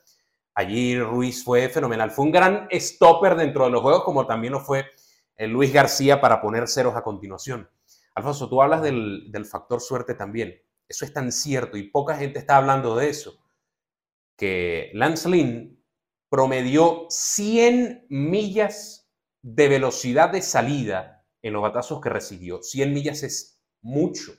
Allí 0.55 0.99
Ruiz 1.01 1.43
fue 1.43 1.69
fenomenal. 1.69 2.13
Fue 2.13 2.25
un 2.25 2.33
gran 2.33 2.69
stopper 2.71 3.35
dentro 3.35 3.65
de 3.65 3.71
los 3.71 3.83
juegos, 3.83 4.05
como 4.05 4.27
también 4.27 4.53
lo 4.53 4.61
fue 4.61 4.87
el 5.35 5.51
Luis 5.51 5.73
García 5.73 6.21
para 6.21 6.41
poner 6.41 6.69
ceros 6.69 6.95
a 6.95 7.03
continuación. 7.03 7.69
Alfonso, 8.15 8.49
tú 8.49 8.63
hablas 8.63 8.81
del, 8.81 9.31
del 9.33 9.45
factor 9.45 9.81
suerte 9.81 10.15
también. 10.15 10.55
Eso 10.89 11.05
es 11.05 11.13
tan 11.13 11.33
cierto 11.33 11.77
y 11.77 11.91
poca 11.91 12.17
gente 12.17 12.39
está 12.39 12.59
hablando 12.59 12.95
de 12.95 13.09
eso. 13.09 13.39
Que 14.37 14.91
Lance 14.95 15.29
Lynn 15.29 15.76
promedió 16.37 17.07
100 17.09 18.09
millas 18.11 19.09
de 19.41 19.69
velocidad 19.69 20.29
de 20.29 20.43
salida 20.43 21.25
en 21.41 21.55
los 21.55 21.63
batazos 21.63 21.99
que 22.03 22.11
recibió. 22.11 22.63
100 22.63 22.93
millas 22.93 23.23
es 23.23 23.63
mucho 23.81 24.33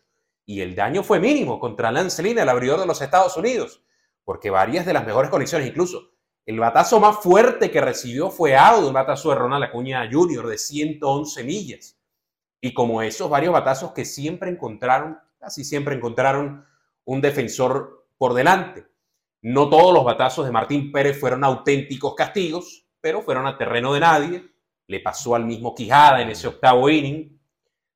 y 0.45 0.61
el 0.61 0.75
daño 0.75 1.01
fue 1.01 1.19
mínimo 1.19 1.59
contra 1.59 1.91
Lance 1.91 2.21
Lynn, 2.21 2.37
el 2.37 2.49
abridor 2.49 2.79
de 2.79 2.85
los 2.85 3.01
Estados 3.01 3.35
Unidos, 3.35 3.83
porque 4.23 4.51
varias 4.51 4.85
de 4.85 4.93
las 4.93 5.07
mejores 5.07 5.31
condiciones, 5.31 5.69
incluso 5.69 6.11
el 6.45 6.59
batazo 6.59 6.99
más 6.99 7.17
fuerte 7.17 7.71
que 7.71 7.81
recibió 7.81 8.29
fue 8.29 8.55
out, 8.55 8.85
un 8.85 8.93
batazo 8.93 9.31
de 9.31 9.35
Ronald 9.37 9.63
Acuña 9.63 10.07
Jr. 10.07 10.45
de 10.45 10.57
111 10.59 11.43
millas. 11.45 11.99
Y 12.61 12.75
como 12.75 13.01
esos 13.01 13.27
varios 13.27 13.53
batazos 13.53 13.93
que 13.93 14.05
siempre 14.05 14.51
encontraron, 14.51 15.17
casi 15.39 15.63
siempre 15.63 15.95
encontraron 15.95 16.63
un 17.05 17.21
defensor 17.21 18.07
por 18.19 18.35
delante. 18.35 18.85
No 19.41 19.69
todos 19.69 19.93
los 19.93 20.03
batazos 20.03 20.45
de 20.45 20.51
Martín 20.51 20.91
Pérez 20.91 21.19
fueron 21.19 21.43
auténticos 21.43 22.15
castigos, 22.15 22.87
pero 22.99 23.21
fueron 23.21 23.47
a 23.47 23.57
terreno 23.57 23.93
de 23.93 23.99
nadie. 23.99 24.43
le 24.89 25.01
pasó 25.01 25.35
al 25.35 25.45
mismo 25.45 25.75
Quijada 25.75 26.21
en 26.21 26.29
ese 26.29 26.47
octavo 26.47 26.89
inning. 26.89 27.37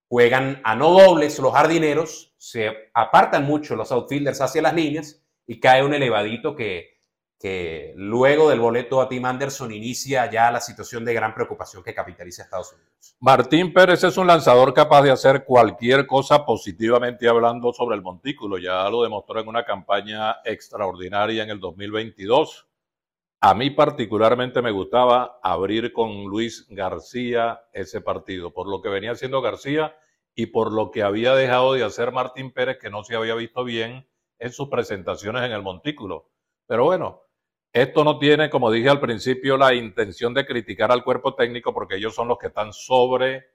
Juegan 0.10 0.60
a 0.65 0.75
no 0.75 0.89
dobles 0.89 1.39
los 1.39 1.53
jardineros, 1.53 2.33
se 2.38 2.89
apartan 2.93 3.45
mucho 3.45 3.77
los 3.77 3.93
outfielders 3.93 4.41
hacia 4.41 4.62
las 4.62 4.74
líneas 4.74 5.24
y 5.48 5.60
cae 5.62 5.86
un 5.86 5.93
elevadito 5.93 6.53
que, 6.53 7.00
que 7.41 7.93
luego 7.95 8.50
del 8.50 8.60
boleto 8.60 9.01
a 9.01 9.10
Tim 9.10 9.25
Anderson 9.25 9.71
inicia 9.71 10.29
ya 10.29 10.51
la 10.51 10.62
situación 10.62 11.03
de 11.03 11.13
gran 11.13 11.33
preocupación 11.33 11.81
que 11.81 11.93
capitaliza 11.93 12.43
Estados 12.43 12.74
Unidos. 12.74 13.15
Martín 13.19 13.74
Pérez 13.74 14.03
es 14.03 14.17
un 14.17 14.27
lanzador 14.27 14.74
capaz 14.74 15.01
de 15.01 15.12
hacer 15.12 15.43
cualquier 15.43 16.05
cosa 16.05 16.45
positivamente 16.45 17.27
hablando 17.27 17.74
sobre 17.74 17.95
el 17.95 18.03
montículo. 18.03 18.60
Ya 18.60 18.88
lo 18.89 19.01
demostró 19.01 19.39
en 19.39 19.48
una 19.48 19.65
campaña 19.65 20.38
extraordinaria 20.45 21.43
en 21.43 21.50
el 21.50 21.60
2022 21.60 22.67
a 23.43 23.55
mí 23.55 23.71
particularmente 23.71 24.62
me 24.62 24.69
gustaba 24.69 25.39
abrir 25.41 25.93
con 25.93 26.25
Luis 26.25 26.67
García 26.69 27.63
ese 27.74 28.00
partido, 28.00 28.53
por 28.53 28.67
lo 28.67 28.83
que 28.83 28.89
venía 28.89 29.13
haciendo 29.13 29.41
García 29.41 29.98
y 30.36 30.45
por 30.45 30.71
lo 30.71 30.91
que 30.91 31.01
había 31.01 31.33
dejado 31.33 31.74
de 31.74 31.83
hacer 31.83 32.12
Martín 32.12 32.51
Pérez, 32.51 32.77
que 32.79 32.91
no 32.91 33.03
se 33.03 33.15
había 33.15 33.33
visto 33.33 33.63
bien 33.63 34.07
en 34.38 34.51
sus 34.51 34.69
presentaciones 34.69 35.41
en 35.41 35.53
el 35.53 35.63
montículo. 35.63 36.29
Pero 36.67 36.83
bueno, 36.83 37.24
esto 37.74 38.04
no 38.04 38.20
tiene, 38.20 38.50
como 38.50 38.72
dije 38.72 38.90
al 38.90 39.00
principio, 39.00 39.58
la 39.58 39.74
intención 39.74 40.34
de 40.34 40.46
criticar 40.46 40.92
al 40.92 41.04
cuerpo 41.04 41.36
técnico, 41.36 41.74
porque 41.74 41.96
ellos 41.96 42.13
son 42.13 42.28
los 42.28 42.38
que 42.38 42.48
están 42.48 42.74
sobre 42.74 43.46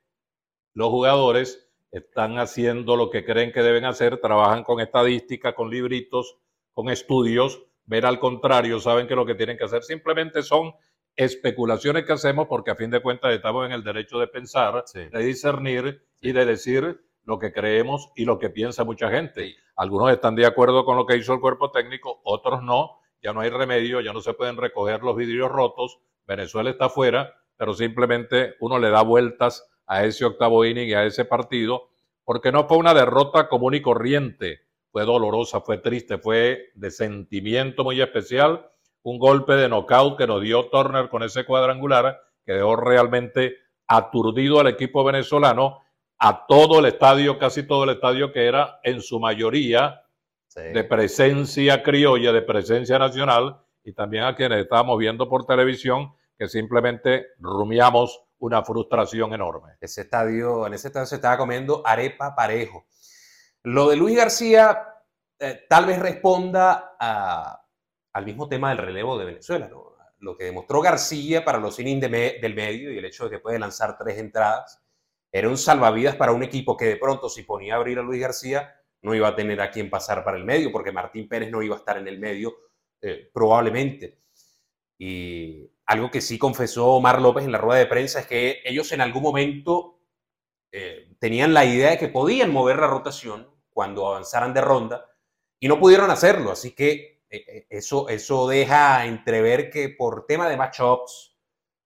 los 0.75 0.89
jugadores, 0.89 1.69
están 1.91 2.39
haciendo 2.39 2.97
lo 2.97 3.11
que 3.11 3.25
creen 3.25 3.53
que 3.53 3.63
deben 3.63 3.85
hacer, 3.85 4.19
trabajan 4.21 4.65
con 4.65 4.81
estadística, 4.81 5.55
con 5.55 5.71
libritos, 5.71 6.39
con 6.73 6.89
estudios 6.91 7.63
ver 7.87 8.05
al 8.05 8.19
contrario, 8.19 8.81
saben 8.81 9.07
que 9.07 9.15
lo 9.15 9.25
que 9.25 9.35
tienen 9.35 9.57
que 9.57 9.65
hacer 9.65 9.83
simplemente 9.83 10.43
son 10.43 10.75
especulaciones 11.15 12.05
que 12.05 12.13
hacemos 12.13 12.47
porque 12.47 12.73
a 12.73 12.77
fin 12.77 12.91
de 12.91 13.01
cuentas 13.01 13.33
estamos 13.33 13.65
en 13.65 13.73
el 13.73 13.83
derecho 13.83 14.19
de 14.19 14.27
pensar, 14.27 14.85
de 14.93 15.25
discernir 15.25 16.05
y 16.21 16.33
de 16.33 16.45
decir 16.45 17.01
lo 17.25 17.39
que 17.39 17.53
creemos 17.53 18.11
y 18.15 18.25
lo 18.25 18.39
que 18.39 18.51
piensa 18.51 18.85
mucha 18.85 19.11
gente. 19.11 19.55
Algunos 19.77 20.13
están 20.13 20.35
de 20.35 20.47
acuerdo 20.47 20.85
con 20.85 20.97
lo 20.97 21.07
que 21.07 21.17
hizo 21.17 21.33
el 21.33 21.41
cuerpo 21.41 21.71
técnico, 21.71 22.21
otros 22.25 22.63
no, 22.63 23.01
ya 23.23 23.33
no 23.33 23.41
hay 23.41 23.51
remedio, 23.51 24.01
ya 24.01 24.13
no 24.13 24.21
se 24.21 24.35
pueden 24.35 24.57
recoger 24.57 25.03
los 25.03 25.17
vidrios 25.17 25.51
rotos, 25.51 25.99
Venezuela 26.27 26.71
está 26.71 26.89
fuera, 26.89 27.35
pero 27.57 27.75
simplemente 27.75 28.55
uno 28.61 28.79
le 28.79 28.91
da 28.91 29.03
vueltas 29.03 29.69
a 29.87 30.05
ese 30.05 30.25
octavo 30.25 30.65
inning 30.65 30.89
y 30.89 30.95
a 30.95 31.05
ese 31.05 31.25
partido, 31.25 31.91
porque 32.25 32.53
no 32.53 32.67
fue 32.67 32.77
una 32.77 32.95
derrota 32.95 33.49
común 33.49 33.75
y 33.75 33.83
corriente, 33.83 34.61
fue 34.91 35.05
dolorosa, 35.05 35.61
fue 35.61 35.79
triste, 35.79 36.19
fue 36.19 36.71
de 36.75 36.91
sentimiento 36.91 37.85
muy 37.85 38.01
especial. 38.01 38.71
Un 39.03 39.19
golpe 39.19 39.53
de 39.53 39.69
knockout 39.69 40.17
que 40.17 40.27
nos 40.27 40.41
dio 40.41 40.71
Turner 40.71 41.09
con 41.09 41.23
ese 41.23 41.45
cuadrangular 41.45 42.19
que 42.45 42.55
dejó 42.55 42.77
realmente 42.77 43.57
aturdido 43.87 44.59
al 44.59 44.69
equipo 44.69 45.05
venezolano, 45.05 45.83
a 46.19 46.47
todo 46.47 46.79
el 46.79 46.87
estadio, 46.87 47.39
casi 47.39 47.67
todo 47.67 47.85
el 47.85 47.91
estadio 47.91 48.33
que 48.33 48.47
era 48.47 48.81
en 48.83 49.03
su 49.03 49.21
mayoría 49.21 50.06
de 50.57 50.85
presencia 50.85 51.83
criolla, 51.83 52.33
de 52.33 52.43
presencia 52.43 52.99
nacional, 52.99 53.61
y 53.85 53.93
también 53.93 54.25
a 54.25 54.35
quienes 54.35 54.63
estábamos 54.63 54.99
viendo 54.99 55.29
por 55.29 55.47
televisión, 55.47 56.15
que 56.39 56.49
simplemente 56.49 57.27
rumiamos 57.39 58.23
una 58.39 58.63
frustración 58.63 59.33
enorme. 59.33 59.75
Ese 59.81 60.03
estadio, 60.03 60.67
en 60.67 60.75
ese 60.75 60.89
estadio 60.89 61.07
se 61.07 61.17
estaba 61.17 61.39
comiendo 61.39 61.83
arepa 61.87 62.35
parejo. 62.35 62.87
Lo 63.63 63.89
de 63.89 63.97
Luis 63.97 64.17
García 64.17 64.83
eh, 65.39 65.65
tal 65.69 65.87
vez 65.87 65.99
responda 65.99 66.97
al 68.13 68.25
mismo 68.25 68.49
tema 68.49 68.71
del 68.71 68.79
relevo 68.79 69.19
de 69.19 69.25
Venezuela. 69.25 69.71
Lo 70.19 70.37
que 70.37 70.45
demostró 70.45 70.81
García 70.81 71.45
para 71.45 71.59
los 71.59 71.79
innings 71.79 72.01
del 72.01 72.55
medio 72.55 72.93
y 72.93 72.99
el 72.99 73.05
hecho 73.05 73.25
de 73.25 73.31
que 73.31 73.39
puede 73.39 73.59
lanzar 73.59 73.97
tres 73.99 74.19
entradas 74.19 74.83
era 75.31 75.49
un 75.49 75.59
salvavidas 75.59 76.17
para 76.17 76.33
un 76.33 76.43
equipo 76.43 76.77
que 76.77 76.87
de 76.87 76.97
pronto 76.97 77.29
si 77.29 77.43
ponía 77.43 77.75
a 77.75 77.77
abrir 77.77 77.99
a 77.99 78.03
Luis 78.03 78.21
García 78.21 78.75
no 79.03 79.15
iba 79.15 79.29
a 79.29 79.37
tener 79.37 79.61
a 79.61 79.71
quien 79.71 79.91
pasar 79.91 80.25
para 80.25 80.37
el 80.37 80.45
medio 80.45 80.73
porque 80.73 80.93
Martín 80.93 81.29
Pérez 81.29 81.51
no 81.51 81.63
iba 81.63 81.77
a 81.77 81.79
estar 81.79 81.99
en 81.99 82.09
el 82.09 82.19
medio 82.19 82.57
eh, 83.01 83.31
probablemente. 83.33 84.21
Y 84.99 85.71
algo 85.87 86.11
que 86.11 86.21
sí 86.21 86.39
confesó 86.39 86.87
Omar 86.89 87.21
López 87.21 87.45
en 87.45 87.53
la 87.53 87.59
rueda 87.59 87.79
de 87.79 87.87
prensa 87.87 88.21
es 88.21 88.27
que 88.27 88.61
ellos 88.65 88.91
en 88.93 89.01
algún 89.01 89.23
momento 89.23 90.01
eh, 90.73 91.15
tenían 91.19 91.55
la 91.55 91.65
idea 91.65 91.91
de 91.91 91.99
que 91.99 92.09
podían 92.09 92.53
mover 92.53 92.79
la 92.79 92.87
rotación 92.87 93.49
cuando 93.71 94.07
avanzaran 94.07 94.55
de 94.55 94.61
ronda 94.61 95.07
y 95.61 95.69
no 95.69 95.79
pudieron 95.79 96.11
hacerlo. 96.11 96.51
Así 96.51 96.75
que 96.75 97.25
eh, 97.31 97.67
eso, 97.71 98.09
eso 98.09 98.49
deja 98.49 99.05
entrever 99.07 99.71
que 99.71 99.91
por 99.91 100.27
tema 100.27 100.49
de 100.49 100.57
matchups, 100.57 101.37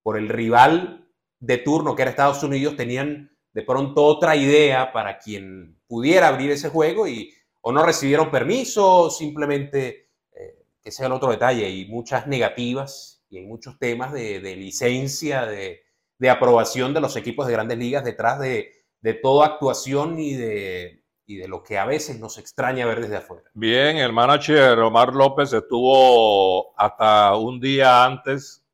por 0.03 0.16
el 0.16 0.29
rival 0.29 1.09
de 1.38 1.59
turno 1.59 1.94
que 1.94 2.03
era 2.03 2.11
Estados 2.11 2.42
Unidos, 2.42 2.77
tenían 2.77 3.37
de 3.61 3.66
pronto 3.66 4.05
otra 4.05 4.37
idea 4.37 4.90
para 4.90 5.18
quien 5.18 5.79
pudiera 5.87 6.29
abrir 6.29 6.51
ese 6.51 6.70
juego 6.70 7.07
y 7.07 7.31
o 7.61 7.73
no 7.73 7.85
recibieron 7.85 8.31
permiso, 8.31 9.11
simplemente, 9.11 10.09
eh, 10.33 10.64
que 10.83 10.90
sea 10.90 11.09
el 11.09 11.12
otro 11.12 11.31
detalle, 11.31 11.68
y 11.68 11.85
muchas 11.87 12.27
negativas 12.27 13.23
y 13.29 13.37
hay 13.37 13.44
muchos 13.44 13.79
temas 13.79 14.12
de, 14.12 14.40
licencia, 14.57 15.44
de, 15.44 15.83
de, 16.18 16.31
aprobación 16.31 16.94
de 16.94 17.03
los 17.03 17.16
equipos 17.16 17.46
de 17.46 17.53
grandes 17.53 17.77
ligas 17.77 18.03
detrás 18.03 18.40
de, 18.40 18.73
de 19.03 19.14
toda 19.14 19.46
actuación 19.46 20.18
y 20.18 20.35
de, 20.35 21.05
y 21.27 21.37
de 21.37 21.46
lo 21.46 21.62
que 21.62 21.77
a 21.77 21.85
veces 21.85 22.18
nos 22.18 22.38
extraña 22.38 22.87
ver 22.87 23.03
desde 23.03 23.18
afuera. 23.18 23.51
Bien, 23.53 23.99
el 23.99 24.12
manager 24.12 24.79
Omar 24.79 25.14
López 25.14 25.53
estuvo 25.53 26.77
hasta 26.81 27.37
un 27.37 27.61
día 27.61 28.07
antes 28.07 28.64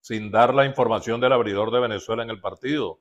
sin 0.00 0.30
dar 0.30 0.54
la 0.54 0.64
información 0.64 1.20
del 1.20 1.34
abridor 1.34 1.70
de 1.70 1.80
Venezuela 1.80 2.22
en 2.22 2.30
el 2.30 2.40
partido. 2.40 2.98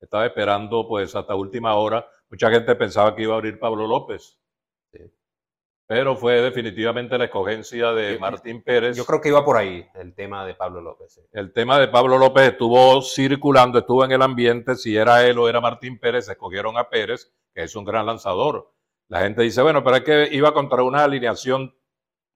Estaba 0.00 0.26
esperando 0.26 0.86
pues 0.86 1.14
hasta 1.14 1.34
última 1.34 1.74
hora. 1.74 2.06
Mucha 2.28 2.50
gente 2.50 2.74
pensaba 2.74 3.14
que 3.14 3.22
iba 3.22 3.34
a 3.34 3.36
abrir 3.36 3.58
Pablo 3.58 3.86
López. 3.86 4.38
Pero 5.88 6.16
fue 6.16 6.42
definitivamente 6.42 7.16
la 7.16 7.26
escogencia 7.26 7.92
de 7.92 8.18
Martín 8.18 8.62
Pérez. 8.62 8.96
Yo 8.96 9.04
creo 9.04 9.20
que 9.20 9.28
iba 9.28 9.44
por 9.44 9.56
ahí 9.56 9.86
el 9.94 10.14
tema 10.14 10.44
de 10.44 10.54
Pablo 10.54 10.80
López. 10.80 11.20
El 11.30 11.52
tema 11.52 11.78
de 11.78 11.86
Pablo 11.86 12.18
López 12.18 12.50
estuvo 12.50 13.00
circulando, 13.02 13.78
estuvo 13.78 14.04
en 14.04 14.10
el 14.10 14.22
ambiente, 14.22 14.74
si 14.74 14.96
era 14.96 15.24
él 15.24 15.38
o 15.38 15.48
era 15.48 15.60
Martín 15.60 16.00
Pérez, 16.00 16.28
escogieron 16.28 16.76
a 16.76 16.88
Pérez 16.88 17.32
que 17.56 17.62
es 17.62 17.74
un 17.74 17.86
gran 17.86 18.04
lanzador. 18.04 18.70
La 19.08 19.20
gente 19.20 19.40
dice, 19.40 19.62
bueno, 19.62 19.82
pero 19.82 19.96
es 19.96 20.02
que 20.02 20.28
iba 20.30 20.52
contra 20.52 20.82
una 20.82 21.04
alineación 21.04 21.74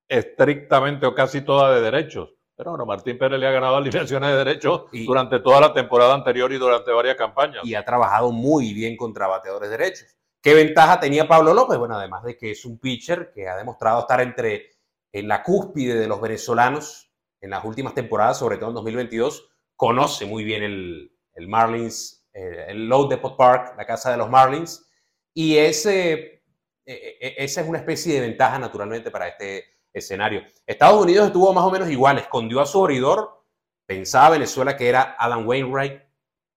estrictamente 0.09 1.05
o 1.05 1.15
casi 1.15 1.43
toda 1.43 1.75
de 1.75 1.83
derechos. 1.83 2.35
Pero 2.61 2.73
bueno, 2.73 2.85
Martín 2.85 3.17
Pérez 3.17 3.41
le 3.41 3.47
ha 3.47 3.53
ganado 3.53 3.77
alineaciones 3.77 4.29
de 4.33 4.37
derechos 4.37 4.85
durante 4.93 5.41
toda 5.41 5.63
la 5.63 5.73
temporada 5.73 6.13
anterior 6.13 6.53
y 6.53 6.59
durante 6.59 6.93
varias 6.93 7.17
campañas. 7.17 7.65
Y 7.65 7.75
ha 7.75 7.87
trabajado 7.87 8.33
muy 8.33 8.75
bien 8.75 8.99
contra 8.99 9.27
bateadores 9.27 9.71
derechos. 9.71 10.15
¿Qué 10.43 10.53
ventaja 10.53 11.01
tenía 11.01 11.27
Pablo 11.27 11.55
López? 11.55 11.79
Bueno, 11.79 11.97
además 11.97 12.23
de 12.23 12.37
que 12.37 12.51
es 12.51 12.67
un 12.67 12.79
pitcher 12.79 13.33
que 13.33 13.49
ha 13.49 13.57
demostrado 13.57 14.01
estar 14.01 14.21
entre 14.21 14.73
en 15.11 15.27
la 15.27 15.43
cúspide 15.43 15.95
de 15.95 16.07
los 16.07 16.21
venezolanos 16.21 17.11
en 17.41 17.49
las 17.49 17.65
últimas 17.65 17.95
temporadas, 17.95 18.39
sobre 18.39 18.59
todo 18.59 18.69
en 18.69 18.75
2022, 18.75 19.49
conoce 19.75 20.27
muy 20.27 20.45
bien 20.45 20.63
el, 20.63 21.17
el 21.33 21.49
Marlins, 21.49 22.29
eh, 22.35 22.67
el 22.69 22.87
Low 22.91 23.09
Depot 23.09 23.39
Park, 23.39 23.73
la 23.79 23.87
casa 23.87 24.11
de 24.11 24.19
los 24.19 24.29
Marlins, 24.29 24.87
y 25.33 25.57
ese, 25.57 26.13
e, 26.13 26.93
e, 26.93 27.19
e, 27.23 27.35
esa 27.39 27.63
es 27.63 27.67
una 27.67 27.79
especie 27.79 28.13
de 28.13 28.21
ventaja 28.21 28.59
naturalmente 28.59 29.11
para 29.11 29.29
este 29.29 29.80
escenario. 29.93 30.43
Estados 30.67 31.03
Unidos 31.03 31.27
estuvo 31.27 31.53
más 31.53 31.65
o 31.65 31.71
menos 31.71 31.91
igual, 31.91 32.19
escondió 32.19 32.61
a 32.61 32.67
su 32.67 32.81
abridor, 32.81 33.45
pensaba 33.87 34.31
Venezuela 34.31 34.77
que 34.77 34.89
era 34.89 35.17
Adam 35.19 35.47
Wainwright, 35.47 36.03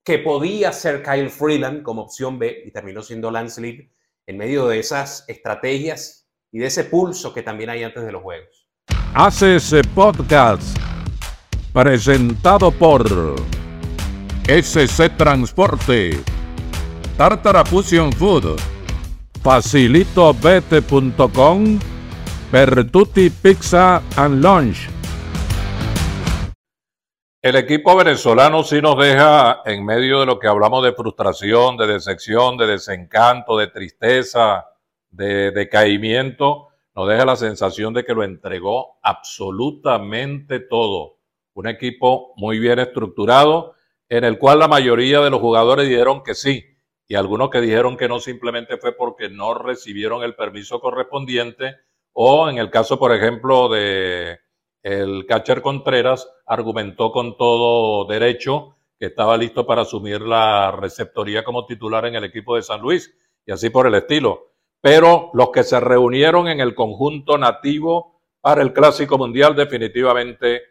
que 0.04 0.20
podía 0.20 0.72
ser 0.72 1.02
Kyle 1.02 1.30
Freeland 1.30 1.84
como 1.84 2.04
opción 2.04 2.38
B 2.38 2.64
y 2.66 2.72
terminó 2.72 3.02
siendo 3.02 3.32
Lance 3.32 3.62
Lee 3.62 3.92
en 4.28 4.38
medio 4.38 4.68
de 4.68 4.80
esas 4.80 5.26
estrategias 5.28 6.30
y 6.52 6.60
de 6.60 6.68
ese 6.68 6.84
pulso 6.84 7.34
que 7.34 7.42
también 7.42 7.70
hay 7.70 7.84
antes 7.84 8.06
de 8.06 8.12
los 8.12 8.22
juegos. 8.22 8.68
Hace 9.14 9.56
ese 9.56 9.84
podcast 9.84 10.78
presentado 11.74 12.72
por 12.72 13.06
SC 14.48 15.10
Transporte 15.18 16.20
Tartara 17.18 17.64
Fusion 17.64 18.12
Food, 18.12 18.60
facilitobete.com, 19.44 21.80
Pizza 23.42 24.04
and 24.16 24.44
Lunch. 24.44 24.88
El 27.42 27.56
equipo 27.56 27.96
venezolano 27.96 28.62
sí 28.64 28.80
nos 28.80 28.96
deja 28.96 29.64
en 29.66 29.84
medio 29.84 30.20
de 30.20 30.28
lo 30.28 30.38
que 30.38 30.48
hablamos 30.48 30.84
de 30.84 30.94
frustración, 30.94 31.78
de 31.78 31.88
decepción, 31.88 32.56
de 32.58 32.68
desencanto, 32.68 33.58
de 33.58 33.70
tristeza, 33.70 34.68
de 35.10 35.50
decaimiento, 35.50 36.68
nos 36.96 37.10
deja 37.10 37.26
la 37.26 37.36
sensación 37.38 37.92
de 37.92 38.06
que 38.06 38.14
lo 38.14 38.24
entregó 38.24 39.00
absolutamente 39.02 40.60
todo. 40.60 41.18
Un 41.56 41.66
equipo 41.68 42.34
muy 42.38 42.60
bien 42.60 42.78
estructurado 42.78 43.74
en 44.08 44.26
el 44.26 44.38
cual 44.38 44.60
la 44.60 44.68
mayoría 44.68 45.22
de 45.22 45.32
los 45.32 45.40
jugadores 45.40 45.90
dijeron 45.90 46.22
que 46.22 46.36
sí, 46.36 46.78
y 47.08 47.16
algunos 47.16 47.50
que 47.50 47.62
dijeron 47.62 47.98
que 47.98 48.08
no 48.08 48.20
simplemente 48.20 48.78
fue 48.78 48.96
porque 48.96 49.28
no 49.28 49.56
recibieron 49.56 50.22
el 50.22 50.36
permiso 50.36 50.80
correspondiente 50.80 51.78
o 52.14 52.50
en 52.50 52.58
el 52.58 52.70
caso, 52.70 52.98
por 52.98 53.14
ejemplo, 53.14 53.70
de 53.70 54.40
el 54.82 55.26
catcher 55.26 55.62
Contreras 55.62 56.30
argumentó 56.46 57.12
con 57.12 57.38
todo 57.38 58.06
derecho 58.06 58.76
que 59.00 59.08
estaba 59.08 59.38
listo 59.38 59.66
para 59.66 59.84
asumir 59.84 60.22
la 60.22 60.72
receptoría 60.72 61.44
como 61.44 61.66
titular 61.66 62.06
en 62.06 62.16
el 62.16 62.26
equipo 62.26 62.56
de 62.56 62.62
San 62.62 62.82
Luis 62.82 63.14
y 63.46 63.52
así 63.52 63.70
por 63.70 63.88
el 63.88 63.96
estilo. 63.96 64.52
Pero 64.82 65.32
los 65.34 65.50
que 65.52 65.64
se 65.64 65.80
reunieron 65.80 66.48
en 66.48 66.60
el 66.60 66.76
conjunto 66.76 67.38
nativo 67.38 68.22
para 68.42 68.62
el 68.62 68.74
Clásico 68.74 69.18
Mundial 69.18 69.56
definitivamente 69.56 70.62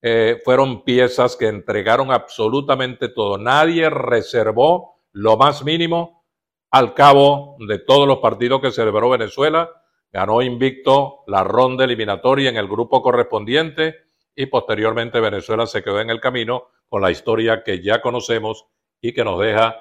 eh, 0.00 0.40
fueron 0.44 0.84
piezas 0.84 1.36
que 1.36 1.48
entregaron 1.48 2.10
absolutamente 2.10 3.08
todo. 3.08 3.36
Nadie 3.36 3.90
reservó 3.90 5.02
lo 5.12 5.36
más 5.36 5.64
mínimo 5.64 6.24
al 6.70 6.94
cabo 6.94 7.56
de 7.66 7.78
todos 7.78 8.06
los 8.06 8.18
partidos 8.18 8.60
que 8.60 8.70
celebró 8.70 9.10
Venezuela. 9.10 9.70
Ganó 10.12 10.40
invicto 10.42 11.20
la 11.26 11.44
ronda 11.44 11.84
eliminatoria 11.84 12.48
en 12.48 12.56
el 12.56 12.66
grupo 12.66 13.02
correspondiente 13.02 13.94
y 14.34 14.46
posteriormente 14.46 15.20
Venezuela 15.20 15.66
se 15.66 15.82
quedó 15.82 16.00
en 16.00 16.10
el 16.10 16.20
camino 16.20 16.68
con 16.88 17.02
la 17.02 17.10
historia 17.10 17.62
que 17.62 17.82
ya 17.82 18.00
conocemos 18.00 18.66
y 19.00 19.12
que 19.12 19.24
nos 19.24 19.40
deja 19.40 19.76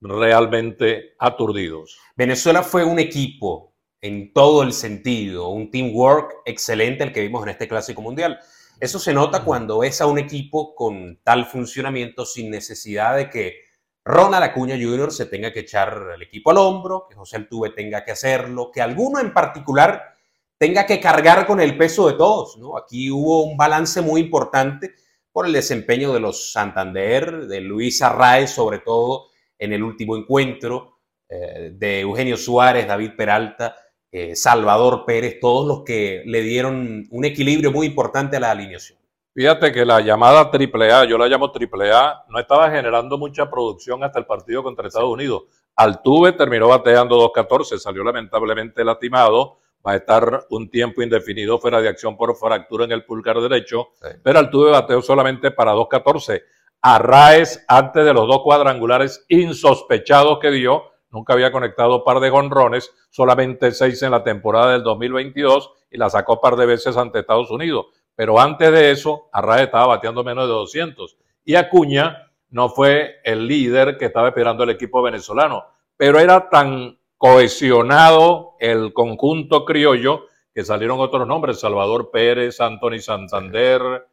realmente 0.00 1.14
aturdidos. 1.18 1.98
Venezuela 2.16 2.62
fue 2.62 2.84
un 2.84 2.98
equipo 2.98 3.74
en 4.00 4.32
todo 4.32 4.62
el 4.62 4.72
sentido, 4.72 5.48
un 5.48 5.70
teamwork 5.70 6.42
excelente 6.44 7.04
el 7.04 7.12
que 7.12 7.22
vimos 7.22 7.42
en 7.42 7.48
este 7.48 7.66
Clásico 7.66 8.02
Mundial. 8.02 8.38
Eso 8.78 8.98
se 8.98 9.14
nota 9.14 9.44
cuando 9.44 9.82
es 9.82 10.00
a 10.00 10.06
un 10.06 10.18
equipo 10.18 10.74
con 10.74 11.20
tal 11.22 11.46
funcionamiento 11.46 12.26
sin 12.26 12.50
necesidad 12.50 13.16
de 13.16 13.30
que 13.30 13.60
Ronald 14.04 14.44
Acuña 14.44 14.76
Jr. 14.76 15.10
se 15.10 15.26
tenga 15.26 15.50
que 15.52 15.60
echar 15.60 16.10
el 16.14 16.22
equipo 16.22 16.50
al 16.50 16.58
hombro, 16.58 17.06
que 17.08 17.14
José 17.14 17.36
Altuve 17.36 17.70
tenga 17.70 18.04
que 18.04 18.12
hacerlo, 18.12 18.70
que 18.70 18.82
alguno 18.82 19.18
en 19.18 19.32
particular 19.32 20.14
tenga 20.58 20.84
que 20.84 21.00
cargar 21.00 21.46
con 21.46 21.58
el 21.60 21.76
peso 21.76 22.08
de 22.08 22.14
todos. 22.14 22.58
Aquí 22.82 23.10
hubo 23.10 23.44
un 23.44 23.56
balance 23.56 24.02
muy 24.02 24.20
importante 24.20 24.94
por 25.32 25.46
el 25.46 25.52
desempeño 25.52 26.12
de 26.12 26.20
los 26.20 26.52
Santander, 26.52 27.46
de 27.46 27.60
Luis 27.60 28.02
Arraez, 28.02 28.50
sobre 28.50 28.80
todo 28.80 29.28
en 29.58 29.72
el 29.72 29.82
último 29.82 30.16
encuentro, 30.16 30.98
eh, 31.28 31.72
de 31.74 32.00
Eugenio 32.00 32.36
Suárez, 32.36 32.86
David 32.86 33.12
Peralta, 33.16 33.74
eh, 34.12 34.36
Salvador 34.36 35.04
Pérez, 35.06 35.40
todos 35.40 35.66
los 35.66 35.82
que 35.82 36.22
le 36.26 36.42
dieron 36.42 37.06
un 37.10 37.24
equilibrio 37.24 37.72
muy 37.72 37.86
importante 37.86 38.36
a 38.36 38.40
la 38.40 38.50
alineación. 38.50 38.98
Fíjate 39.34 39.72
que 39.72 39.84
la 39.84 40.00
llamada 40.00 40.48
AAA, 40.52 41.06
yo 41.06 41.18
la 41.18 41.26
llamo 41.26 41.52
AAA, 41.52 42.26
no 42.28 42.38
estaba 42.38 42.70
generando 42.70 43.18
mucha 43.18 43.50
producción 43.50 44.04
hasta 44.04 44.20
el 44.20 44.26
partido 44.26 44.62
contra 44.62 44.86
Estados 44.86 45.10
Unidos. 45.10 45.42
Altuve 45.74 46.34
terminó 46.34 46.68
bateando 46.68 47.18
2.14, 47.32 47.78
salió 47.78 48.04
lamentablemente 48.04 48.84
lastimado, 48.84 49.58
va 49.84 49.90
a 49.90 49.96
estar 49.96 50.46
un 50.50 50.70
tiempo 50.70 51.02
indefinido 51.02 51.58
fuera 51.58 51.80
de 51.80 51.88
acción 51.88 52.16
por 52.16 52.36
fractura 52.36 52.84
en 52.84 52.92
el 52.92 53.04
pulgar 53.04 53.40
derecho, 53.40 53.88
pero 54.22 54.38
Altuve 54.38 54.70
bateó 54.70 55.02
solamente 55.02 55.50
para 55.50 55.74
2.14. 55.74 56.40
Arraez, 56.80 57.64
antes 57.66 58.04
de 58.04 58.14
los 58.14 58.28
dos 58.28 58.40
cuadrangulares 58.44 59.24
insospechados 59.26 60.38
que 60.38 60.52
dio, 60.52 60.84
nunca 61.10 61.32
había 61.32 61.50
conectado 61.50 62.04
par 62.04 62.20
de 62.20 62.30
gonrones, 62.30 62.92
solamente 63.10 63.72
seis 63.72 64.00
en 64.04 64.12
la 64.12 64.22
temporada 64.22 64.74
del 64.74 64.84
2022 64.84 65.72
y 65.90 65.98
la 65.98 66.08
sacó 66.08 66.40
par 66.40 66.54
de 66.54 66.66
veces 66.66 66.96
ante 66.96 67.18
Estados 67.18 67.50
Unidos. 67.50 67.86
Pero 68.16 68.38
antes 68.40 68.70
de 68.70 68.90
eso, 68.90 69.28
Arraez 69.32 69.64
estaba 69.64 69.86
bateando 69.86 70.22
menos 70.22 70.46
de 70.46 70.52
200 70.52 71.16
y 71.44 71.54
Acuña 71.56 72.30
no 72.50 72.68
fue 72.68 73.16
el 73.24 73.46
líder 73.46 73.98
que 73.98 74.06
estaba 74.06 74.28
esperando 74.28 74.64
el 74.64 74.70
equipo 74.70 75.02
venezolano, 75.02 75.64
pero 75.96 76.18
era 76.18 76.48
tan 76.48 76.98
cohesionado 77.18 78.54
el 78.60 78.92
conjunto 78.92 79.64
criollo 79.64 80.26
que 80.54 80.64
salieron 80.64 81.00
otros 81.00 81.26
nombres, 81.26 81.58
Salvador 81.58 82.10
Pérez, 82.12 82.60
Anthony 82.60 83.00
Santander 83.00 84.06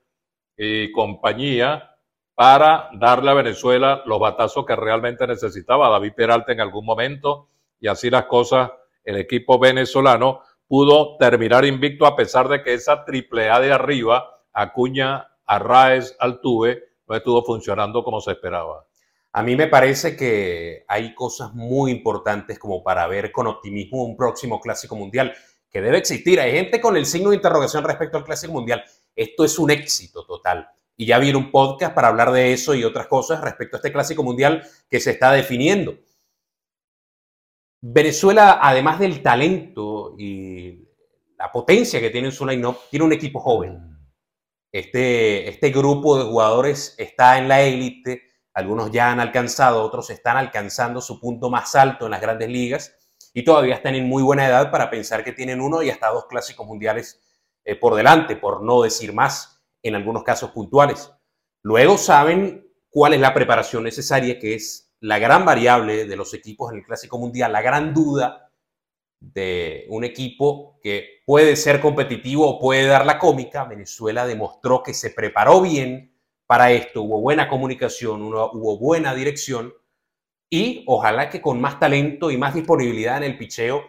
y 0.58 0.92
compañía, 0.92 1.96
para 2.34 2.90
darle 2.94 3.30
a 3.30 3.36
Venezuela 3.36 4.02
los 4.06 4.20
batazos 4.20 4.66
que 4.66 4.76
realmente 4.76 5.28
necesitaba 5.28 5.90
David 5.90 6.14
Peralta 6.16 6.52
en 6.52 6.62
algún 6.62 6.84
momento. 6.84 7.50
Y 7.80 7.88
así 7.88 8.10
las 8.10 8.26
cosas, 8.26 8.72
el 9.04 9.18
equipo 9.18 9.60
venezolano 9.60 10.42
pudo 10.72 11.18
terminar 11.18 11.66
invicto 11.66 12.06
a 12.06 12.16
pesar 12.16 12.48
de 12.48 12.64
que 12.64 12.74
esa 12.74 13.04
triple 13.04 13.50
A 13.50 13.60
de 13.60 13.74
arriba, 13.74 14.42
Acuña, 14.54 15.28
Arraez, 15.46 16.16
Altuve, 16.18 16.82
no 17.10 17.18
estuvo 17.18 17.44
funcionando 17.44 18.06
como 18.06 18.22
se 18.22 18.32
esperaba. 18.32 18.86
A 19.34 19.44
mí 19.44 19.58
me 19.58 19.68
parece 19.68 20.16
que 20.16 20.86
hay 20.88 21.14
cosas 21.14 21.54
muy 21.54 21.92
importantes 21.92 22.58
como 22.58 22.82
para 22.82 23.06
ver 23.08 23.34
con 23.34 23.48
optimismo 23.48 24.06
un 24.06 24.16
próximo 24.16 24.62
Clásico 24.62 24.96
Mundial 24.96 25.34
que 25.70 25.82
debe 25.82 25.98
existir. 25.98 26.40
Hay 26.40 26.54
gente 26.54 26.80
con 26.80 26.96
el 26.96 27.06
signo 27.06 27.32
de 27.32 27.36
interrogación 27.36 27.84
respecto 27.84 28.18
al 28.18 28.24
Clásico 28.24 28.54
Mundial. 28.54 28.82
Esto 29.14 29.44
es 29.44 29.60
un 29.60 29.72
éxito 29.72 30.26
total 30.26 30.70
y 30.96 31.06
ya 31.06 31.20
viene 31.20 31.38
un 31.38 31.52
podcast 31.52 31.94
para 31.94 32.08
hablar 32.08 32.32
de 32.32 32.54
eso 32.54 32.76
y 32.76 32.86
otras 32.86 33.08
cosas 33.08 33.42
respecto 33.42 33.76
a 33.76 33.80
este 33.80 33.92
clásico 33.92 34.24
mundial 34.24 34.64
que 34.90 35.02
se 35.02 35.12
está 35.12 35.34
definiendo. 35.34 35.98
Venezuela, 37.82 38.60
además 38.62 39.00
del 39.00 39.24
talento 39.24 40.16
y 40.18 40.88
la 41.38 41.52
potencia 41.52 42.00
que 42.00 42.12
tiene 42.12 42.28
en 42.28 42.34
su 42.34 42.46
line 42.46 42.76
tiene 42.90 43.06
un 43.06 43.14
equipo 43.14 43.40
joven. 43.40 43.98
Este, 44.72 45.50
este 45.50 45.72
grupo 45.72 46.18
de 46.18 46.26
jugadores 46.26 46.94
está 46.98 47.40
en 47.40 47.48
la 47.48 47.62
élite, 47.62 48.22
algunos 48.54 48.92
ya 48.92 49.12
han 49.12 49.20
alcanzado, 49.20 49.82
otros 49.82 50.12
están 50.12 50.38
alcanzando 50.38 51.02
su 51.02 51.20
punto 51.20 51.50
más 51.50 51.76
alto 51.76 52.06
en 52.06 52.12
las 52.12 52.22
grandes 52.22 52.50
ligas 52.50 52.96
y 53.34 53.44
todavía 53.44 53.76
están 53.76 53.96
en 53.96 54.08
muy 54.08 54.22
buena 54.22 54.48
edad 54.48 54.70
para 54.70 54.90
pensar 54.90 55.24
que 55.24 55.34
tienen 55.34 55.60
uno 55.60 55.82
y 55.82 55.90
hasta 55.90 56.10
dos 56.10 56.26
clásicos 56.26 56.68
mundiales 56.68 57.20
eh, 57.66 57.76
por 57.76 57.96
delante, 57.96 58.36
por 58.36 58.62
no 58.62 58.84
decir 58.84 59.14
más 59.14 59.62
en 59.82 59.96
algunos 59.96 60.24
casos 60.24 60.52
puntuales. 60.52 61.12
Luego 61.64 61.98
saben 61.98 62.68
cuál 62.90 63.14
es 63.14 63.20
la 63.20 63.34
preparación 63.34 63.84
necesaria, 63.84 64.38
que 64.38 64.56
es 64.56 64.91
la 65.02 65.20
gran 65.20 65.46
variable 65.46 66.06
de 66.06 66.16
los 66.16 66.34
equipos 66.34 66.72
en 66.72 66.80
el 66.80 66.86
Clásico 66.86 67.18
Mundial, 67.18 67.52
la 67.52 67.62
gran 67.62 67.94
duda 67.94 68.52
de 69.20 69.86
un 69.90 70.04
equipo 70.04 70.80
que 70.82 71.22
puede 71.26 71.56
ser 71.56 71.80
competitivo 71.80 72.48
o 72.48 72.60
puede 72.60 72.86
dar 72.86 73.06
la 73.06 73.20
cómica. 73.20 73.66
Venezuela 73.66 74.26
demostró 74.26 74.82
que 74.84 74.94
se 74.94 75.12
preparó 75.12 75.62
bien 75.62 76.16
para 76.48 76.72
esto, 76.72 77.04
hubo 77.04 77.22
buena 77.22 77.48
comunicación, 77.48 78.22
hubo 78.22 78.78
buena 78.78 79.16
dirección 79.16 79.74
y 80.50 80.84
ojalá 80.86 81.30
que 81.30 81.42
con 81.42 81.62
más 81.62 81.80
talento 81.80 82.30
y 82.30 82.38
más 82.38 82.54
disponibilidad 82.54 83.18
en 83.18 83.24
el 83.24 83.38
picheo 83.38 83.84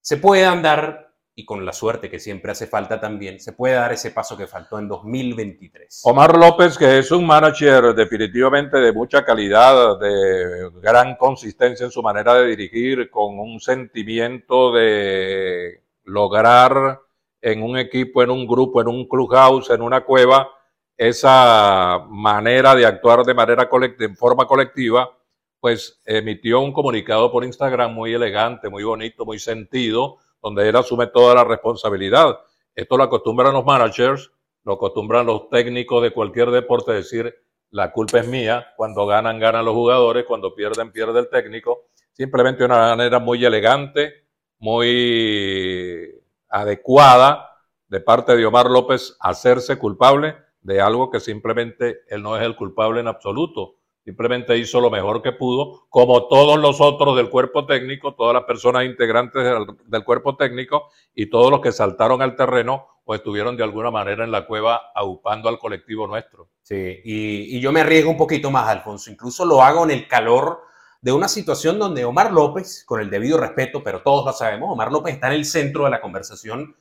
se 0.00 0.16
puedan 0.16 0.62
dar 0.62 1.05
y 1.38 1.44
con 1.44 1.66
la 1.66 1.74
suerte 1.74 2.08
que 2.08 2.18
siempre 2.18 2.50
hace 2.50 2.66
falta 2.66 2.98
también, 2.98 3.38
se 3.38 3.52
puede 3.52 3.74
dar 3.74 3.92
ese 3.92 4.10
paso 4.10 4.38
que 4.38 4.46
faltó 4.46 4.78
en 4.78 4.88
2023. 4.88 6.00
Omar 6.04 6.34
López, 6.34 6.78
que 6.78 6.98
es 6.98 7.10
un 7.10 7.26
manager 7.26 7.94
definitivamente 7.94 8.78
de 8.78 8.90
mucha 8.90 9.22
calidad, 9.22 10.00
de 10.00 10.70
gran 10.80 11.14
consistencia 11.16 11.84
en 11.84 11.92
su 11.92 12.02
manera 12.02 12.36
de 12.36 12.46
dirigir, 12.46 13.10
con 13.10 13.38
un 13.38 13.60
sentimiento 13.60 14.72
de 14.72 15.82
lograr 16.04 17.02
en 17.42 17.62
un 17.62 17.76
equipo, 17.76 18.22
en 18.22 18.30
un 18.30 18.46
grupo, 18.46 18.80
en 18.80 18.88
un 18.88 19.06
clubhouse, 19.06 19.68
en 19.68 19.82
una 19.82 20.06
cueva, 20.06 20.48
esa 20.96 22.02
manera 22.08 22.74
de 22.74 22.86
actuar 22.86 23.24
de 23.24 23.34
manera 23.34 23.68
colectiva, 23.68 24.08
en 24.08 24.16
forma 24.16 24.46
colectiva, 24.46 25.14
pues 25.60 26.00
emitió 26.06 26.60
un 26.60 26.72
comunicado 26.72 27.30
por 27.30 27.44
Instagram 27.44 27.92
muy 27.92 28.14
elegante, 28.14 28.70
muy 28.70 28.84
bonito, 28.84 29.26
muy 29.26 29.38
sentido, 29.38 30.16
donde 30.46 30.68
él 30.68 30.76
asume 30.76 31.08
toda 31.08 31.34
la 31.34 31.42
responsabilidad. 31.42 32.38
Esto 32.72 32.96
lo 32.96 33.02
acostumbran 33.02 33.52
los 33.52 33.64
managers, 33.64 34.30
lo 34.62 34.74
acostumbran 34.74 35.26
los 35.26 35.50
técnicos 35.50 36.00
de 36.04 36.12
cualquier 36.12 36.52
deporte, 36.52 36.92
decir, 36.92 37.34
la 37.70 37.90
culpa 37.90 38.20
es 38.20 38.28
mía, 38.28 38.68
cuando 38.76 39.06
ganan, 39.06 39.40
ganan 39.40 39.64
los 39.64 39.74
jugadores, 39.74 40.24
cuando 40.24 40.54
pierden, 40.54 40.92
pierde 40.92 41.18
el 41.18 41.28
técnico. 41.28 41.88
Simplemente 42.12 42.64
una 42.64 42.94
manera 42.94 43.18
muy 43.18 43.44
elegante, 43.44 44.28
muy 44.60 46.14
adecuada 46.48 47.50
de 47.88 48.00
parte 48.00 48.36
de 48.36 48.46
Omar 48.46 48.70
López 48.70 49.16
hacerse 49.18 49.76
culpable 49.80 50.36
de 50.60 50.80
algo 50.80 51.10
que 51.10 51.18
simplemente 51.18 52.02
él 52.06 52.22
no 52.22 52.36
es 52.36 52.44
el 52.44 52.54
culpable 52.54 53.00
en 53.00 53.08
absoluto. 53.08 53.78
Simplemente 54.06 54.56
hizo 54.56 54.80
lo 54.80 54.88
mejor 54.88 55.20
que 55.20 55.32
pudo, 55.32 55.88
como 55.88 56.28
todos 56.28 56.60
los 56.60 56.80
otros 56.80 57.16
del 57.16 57.28
cuerpo 57.28 57.66
técnico, 57.66 58.14
todas 58.14 58.34
las 58.34 58.44
personas 58.44 58.84
integrantes 58.84 59.42
del, 59.88 60.04
cuerpo 60.04 60.36
técnico 60.36 60.90
y 61.12 61.28
todos 61.28 61.50
los 61.50 61.60
que 61.60 61.72
saltaron 61.72 62.22
al 62.22 62.36
terreno 62.36 62.86
o 63.04 63.16
estuvieron 63.16 63.56
de 63.56 63.64
alguna 63.64 63.90
manera 63.90 64.22
en 64.22 64.30
la 64.30 64.46
cueva 64.46 64.92
aupando 64.94 65.48
al 65.48 65.58
colectivo 65.58 66.06
nuestro. 66.06 66.50
Sí, 66.62 67.00
y, 67.04 67.56
y 67.56 67.60
yo 67.60 67.72
me 67.72 67.80
arriesgo 67.80 68.12
un 68.12 68.16
poquito 68.16 68.48
más, 68.48 68.68
Alfonso. 68.68 69.10
Incluso 69.10 69.44
lo 69.44 69.60
hago 69.60 69.82
en 69.82 69.90
el 69.90 70.06
calor 70.06 70.60
de 71.00 71.10
una 71.10 71.26
situación 71.26 71.76
donde 71.76 72.04
Omar 72.04 72.32
López, 72.32 72.84
con 72.86 73.00
el 73.00 73.10
debido 73.10 73.38
respeto, 73.38 73.82
pero 73.82 74.02
todos 74.02 74.24
lo 74.24 74.32
sabemos, 74.32 74.70
Omar 74.70 74.92
López 74.92 75.14
está 75.14 75.26
en 75.26 75.32
el 75.32 75.44
centro 75.44 75.82
de 75.82 75.90
la 75.90 76.00
conversación 76.00 76.76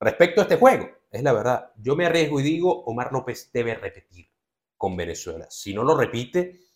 respecto 0.00 0.40
a 0.40 0.44
este 0.44 0.56
juego. 0.56 0.88
Es 1.10 1.22
la 1.22 1.34
verdad. 1.34 1.72
Yo 1.76 1.94
me 1.94 2.06
arriesgo 2.06 2.40
y 2.40 2.42
digo, 2.42 2.84
Omar 2.84 3.12
López 3.12 3.50
debe 3.52 3.74
repetir 3.74 4.30
con 4.78 4.96
Venezuela. 4.96 5.46
Si 5.50 5.74
no 5.74 5.84
lo 5.84 5.94
repite, 5.94 6.69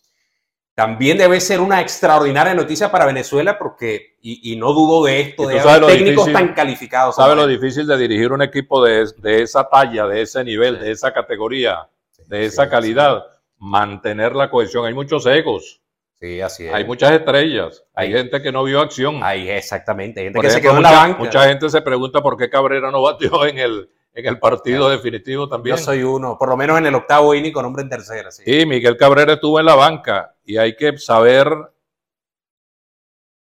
también 0.75 1.17
debe 1.17 1.39
ser 1.39 1.61
una 1.61 1.81
extraordinaria 1.81 2.53
noticia 2.53 2.91
para 2.91 3.05
Venezuela 3.05 3.57
porque, 3.57 4.17
y, 4.21 4.55
no 4.57 4.73
dudo 4.73 5.05
de 5.05 5.21
esto, 5.21 5.47
de 5.47 5.59
técnicos 5.87 6.31
tan 6.31 6.53
calificados. 6.53 7.15
¿Sabe 7.15 7.35
lo 7.35 7.47
difícil 7.47 7.87
de 7.87 7.97
dirigir 7.97 8.31
un 8.31 8.41
equipo 8.41 8.83
de, 8.83 9.07
esa 9.23 9.67
talla, 9.69 10.05
de 10.05 10.21
ese 10.21 10.43
nivel, 10.43 10.79
de 10.79 10.91
esa 10.91 11.13
categoría, 11.13 11.87
de 12.27 12.45
esa 12.45 12.69
calidad? 12.69 13.23
mantener 13.57 14.35
la 14.35 14.49
cohesión. 14.49 14.85
Hay 14.85 14.93
muchos 14.93 15.25
egos. 15.25 15.81
Sí, 16.19 16.41
así 16.41 16.65
es. 16.65 16.73
Hay 16.73 16.85
muchas 16.85 17.11
estrellas. 17.11 17.83
Hay, 17.93 18.07
Hay- 18.07 18.13
gente 18.13 18.41
que 18.41 18.51
no 18.51 18.63
vio 18.63 18.79
acción. 18.79 19.19
Hay, 19.23 19.49
exactamente. 19.49 20.19
Hay 20.19 20.27
gente 20.27 20.37
Por 20.37 20.45
que 20.45 20.51
se 20.51 20.61
quedó 20.61 20.77
en 20.77 20.83
la 20.83 20.89
mucha, 20.89 21.01
banca. 21.01 21.19
mucha 21.19 21.47
gente 21.47 21.69
se 21.69 21.81
pregunta 21.81 22.21
por 22.21 22.37
qué 22.37 22.49
Cabrera 22.49 22.91
no 22.91 23.01
batió 23.01 23.45
en 23.45 23.59
el, 23.59 23.89
en 24.15 24.25
el 24.25 24.39
partido 24.39 24.89
definitivo 24.89 25.47
también. 25.47 25.75
Yo 25.75 25.83
soy 25.83 26.01
uno, 26.01 26.37
por 26.37 26.49
lo 26.49 26.55
menos 26.57 26.77
en 26.77 26.85
el 26.85 26.95
octavo 26.95 27.35
inning 27.35 27.51
con 27.51 27.65
hombre 27.65 27.83
en 27.83 27.89
tercera. 27.89 28.31
Sí. 28.31 28.43
Y 28.45 28.65
Miguel 28.65 28.95
Cabrera 28.95 29.33
estuvo 29.33 29.59
en 29.59 29.65
la 29.65 29.75
banca 29.75 30.35
y 30.45 30.57
hay 30.57 30.75
que 30.75 30.97
saber 30.97 31.49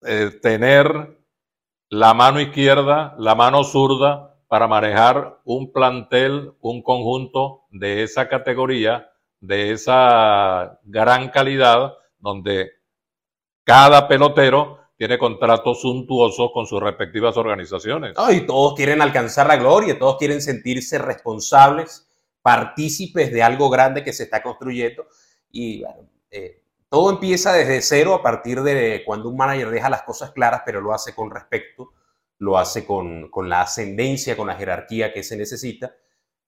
eh, 0.03 0.31
tener 0.41 1.19
la 1.91 2.15
mano 2.15 2.41
izquierda, 2.41 3.15
la 3.19 3.35
mano 3.35 3.63
zurda 3.65 4.35
para 4.49 4.67
manejar 4.67 5.41
un 5.45 5.73
plantel, 5.73 6.55
un 6.61 6.83
conjunto 6.83 7.65
de 7.71 8.03
esa 8.03 8.29
categoría, 8.29 9.11
de 9.41 9.73
esa 9.73 10.81
gran 10.85 11.29
calidad, 11.29 11.95
donde 12.19 12.71
cada 13.65 14.09
pelotero 14.09 14.79
tiene 15.03 15.19
contratos 15.19 15.81
suntuosos 15.81 16.53
con 16.55 16.65
sus 16.65 16.81
respectivas 16.81 17.37
organizaciones. 17.37 18.15
No, 18.17 18.31
y 18.31 18.47
todos 18.47 18.75
quieren 18.77 19.03
alcanzar 19.03 19.49
la 19.49 19.57
gloria, 19.57 19.99
todos 19.99 20.17
quieren 20.17 20.41
sentirse 20.41 20.97
responsables, 20.97 22.09
partícipes 22.41 23.33
de 23.33 23.43
algo 23.43 23.69
grande 23.69 24.05
que 24.05 24.13
se 24.13 24.23
está 24.23 24.45
construyendo. 24.45 25.09
Y 25.51 25.83
eh, 26.31 26.63
todo 26.89 27.11
empieza 27.11 27.53
desde 27.53 27.83
cero 27.83 28.15
a 28.15 28.23
partir 28.23 28.63
de 28.63 29.03
cuando 29.05 29.29
un 29.29 29.37
manager 29.37 29.71
deja 29.71 29.91
las 29.91 30.05
cosas 30.05 30.31
claras, 30.31 30.63
pero 30.65 30.81
lo 30.81 30.95
hace 30.95 31.17
con 31.17 31.33
respeto, 31.33 31.95
lo 32.39 32.57
hace 32.57 32.87
con, 32.87 33.29
con 33.29 33.49
la 33.49 33.63
ascendencia, 33.63 34.37
con 34.37 34.47
la 34.47 34.55
jerarquía 34.55 35.13
que 35.13 35.25
se 35.25 35.37
necesita 35.37 35.97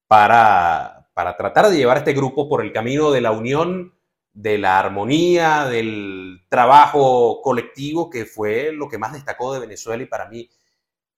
para, 0.07 1.11
para 1.13 1.37
tratar 1.37 1.71
de 1.71 1.77
llevar 1.77 1.97
a 1.97 2.01
este 2.01 2.13
grupo 2.13 2.49
por 2.49 2.63
el 2.63 2.73
camino 2.73 3.11
de 3.11 3.21
la 3.21 3.33
unión, 3.33 3.94
de 4.35 4.59
la 4.59 4.81
armonía, 4.81 5.65
del 5.67 6.43
trabajo 6.49 7.41
colectivo, 7.41 8.11
que 8.11 8.27
fue 8.27 8.73
lo 8.73 8.89
que 8.89 8.99
más 8.99 9.13
destacó 9.13 9.55
de 9.55 9.61
Venezuela 9.61 10.03
y 10.03 10.07
para 10.07 10.29
mí 10.29 10.51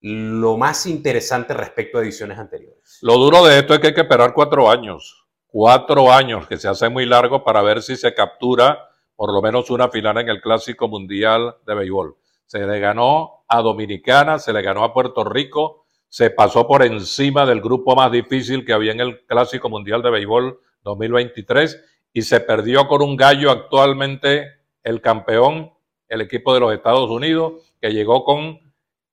lo 0.01 0.59
más 0.59 0.87
interesante 0.87 1.55
respecto 1.55 1.99
a 1.99 2.03
ediciones 2.03 2.39
anteriores. 2.39 2.99
Lo 3.01 3.15
duro 3.15 3.45
de 3.45 3.59
esto 3.59 3.75
es 3.75 3.81
que 3.81 3.89
hay 3.89 3.95
que 3.95 4.03
esperar 4.03 4.35
cuatro 4.35 4.71
años. 4.71 5.27
Cuatro 5.47 6.13
años, 6.13 6.47
que 6.47 6.59
se 6.59 6.69
hace 6.69 6.91
muy 6.91 7.07
largo 7.07 7.43
para 7.43 7.63
ver 7.63 7.83
si 7.83 7.97
se 7.97 8.15
captura 8.15 8.91
por 9.17 9.33
lo 9.33 9.41
menos 9.41 9.71
una 9.71 9.89
final 9.89 10.19
en 10.19 10.29
el 10.29 10.43
Clásico 10.43 10.87
Mundial 10.87 11.57
de 11.67 11.75
Béisbol. 11.75 12.17
Se 12.45 12.59
le 12.59 12.79
ganó 12.79 13.45
a 13.49 13.63
Dominicana, 13.63 14.39
se 14.39 14.53
le 14.53 14.61
ganó 14.61 14.85
a 14.85 14.93
Puerto 14.93 15.25
Rico, 15.25 15.87
se 16.11 16.29
pasó 16.29 16.67
por 16.67 16.85
encima 16.85 17.47
del 17.47 17.63
grupo 17.63 17.97
más 17.97 18.13
difícil 18.13 18.67
que 18.67 18.75
había 18.75 18.93
en 18.93 19.01
el 19.01 19.25
Clásico 19.25 19.71
Mundial 19.71 20.03
de 20.03 20.11
Béisbol 20.11 20.61
2023 20.83 21.83
y 22.17 22.23
se 22.23 22.41
perdió 22.41 22.89
con 22.89 23.03
un 23.03 23.15
gallo 23.15 23.51
actualmente 23.51 24.63
el 24.83 25.03
campeón, 25.03 25.75
el 26.09 26.23
equipo 26.23 26.55
de 26.55 26.61
los 26.61 26.73
Estados 26.73 27.11
Unidos, 27.11 27.75
que 27.79 27.93
llegó 27.93 28.25
con 28.25 28.59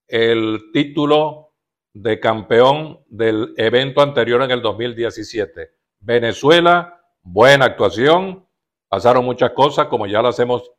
el 0.08 0.72
título 0.72 1.52
de 1.92 2.22
campeón 2.22 3.02
del 3.10 3.56
evento 3.58 4.00
anterior 4.00 4.42
en 4.42 4.52
el 4.52 4.62
2017. 4.62 5.72
Venezuela, 6.00 6.98
buena 7.22 7.66
actuación, 7.66 8.48
pasaron 8.88 9.26
muchas 9.26 9.52
cosas, 9.52 9.88
como 9.88 10.08
ya 10.08 10.22
las 10.22 10.40
hemos 10.40 10.72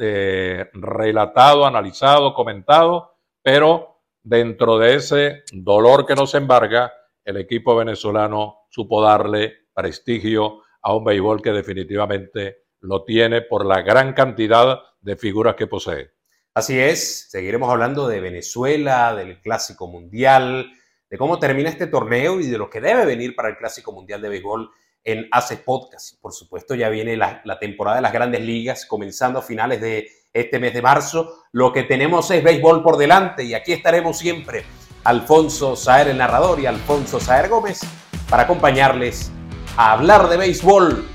eh, 0.00 0.68
relatado, 0.72 1.66
analizado, 1.66 2.34
comentado, 2.34 3.14
pero 3.42 4.00
dentro 4.24 4.76
de 4.76 4.96
ese 4.96 5.44
dolor 5.52 6.04
que 6.04 6.16
nos 6.16 6.34
embarga, 6.34 6.92
el 7.24 7.36
equipo 7.36 7.76
venezolano 7.76 8.62
supo 8.70 9.00
darle 9.00 9.68
prestigio 9.72 10.62
a 10.82 10.94
un 10.94 11.04
béisbol 11.04 11.42
que 11.42 11.50
definitivamente 11.50 12.64
lo 12.80 13.04
tiene 13.04 13.42
por 13.42 13.66
la 13.66 13.82
gran 13.82 14.12
cantidad 14.12 14.80
de 15.00 15.16
figuras 15.16 15.54
que 15.54 15.66
posee. 15.66 16.10
Así 16.54 16.78
es, 16.78 17.28
seguiremos 17.30 17.70
hablando 17.70 18.08
de 18.08 18.20
Venezuela, 18.20 19.14
del 19.14 19.40
Clásico 19.40 19.86
Mundial, 19.86 20.72
de 21.08 21.18
cómo 21.18 21.38
termina 21.38 21.70
este 21.70 21.86
torneo 21.86 22.40
y 22.40 22.46
de 22.46 22.58
lo 22.58 22.68
que 22.68 22.80
debe 22.80 23.06
venir 23.06 23.34
para 23.36 23.48
el 23.48 23.56
Clásico 23.56 23.92
Mundial 23.92 24.20
de 24.20 24.28
Béisbol 24.28 24.70
en 25.04 25.28
Haces 25.30 25.60
Podcast. 25.60 26.20
Por 26.20 26.32
supuesto, 26.32 26.74
ya 26.74 26.88
viene 26.88 27.16
la, 27.16 27.40
la 27.44 27.58
temporada 27.58 27.96
de 27.96 28.02
las 28.02 28.12
grandes 28.12 28.42
ligas, 28.42 28.86
comenzando 28.86 29.38
a 29.38 29.42
finales 29.42 29.80
de 29.80 30.08
este 30.32 30.58
mes 30.58 30.74
de 30.74 30.82
marzo. 30.82 31.44
Lo 31.52 31.72
que 31.72 31.84
tenemos 31.84 32.30
es 32.30 32.42
béisbol 32.42 32.82
por 32.82 32.96
delante 32.96 33.44
y 33.44 33.54
aquí 33.54 33.72
estaremos 33.72 34.18
siempre. 34.18 34.64
Alfonso 35.04 35.76
Saer, 35.76 36.08
el 36.08 36.18
narrador, 36.18 36.60
y 36.60 36.66
Alfonso 36.66 37.20
Saer 37.20 37.48
Gómez, 37.48 37.80
para 38.28 38.42
acompañarles 38.42 39.32
a 39.78 39.92
hablar 39.92 40.28
de 40.28 40.36
béisbol 40.36 41.06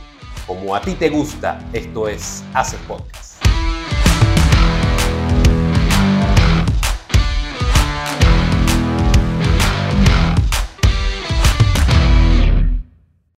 como 0.47 0.73
a 0.73 0.79
ti 0.79 0.93
te 0.93 1.09
gusta. 1.09 1.59
Esto 1.73 2.07
es 2.07 2.45
Haces 2.53 2.79
Podcast. 2.87 3.22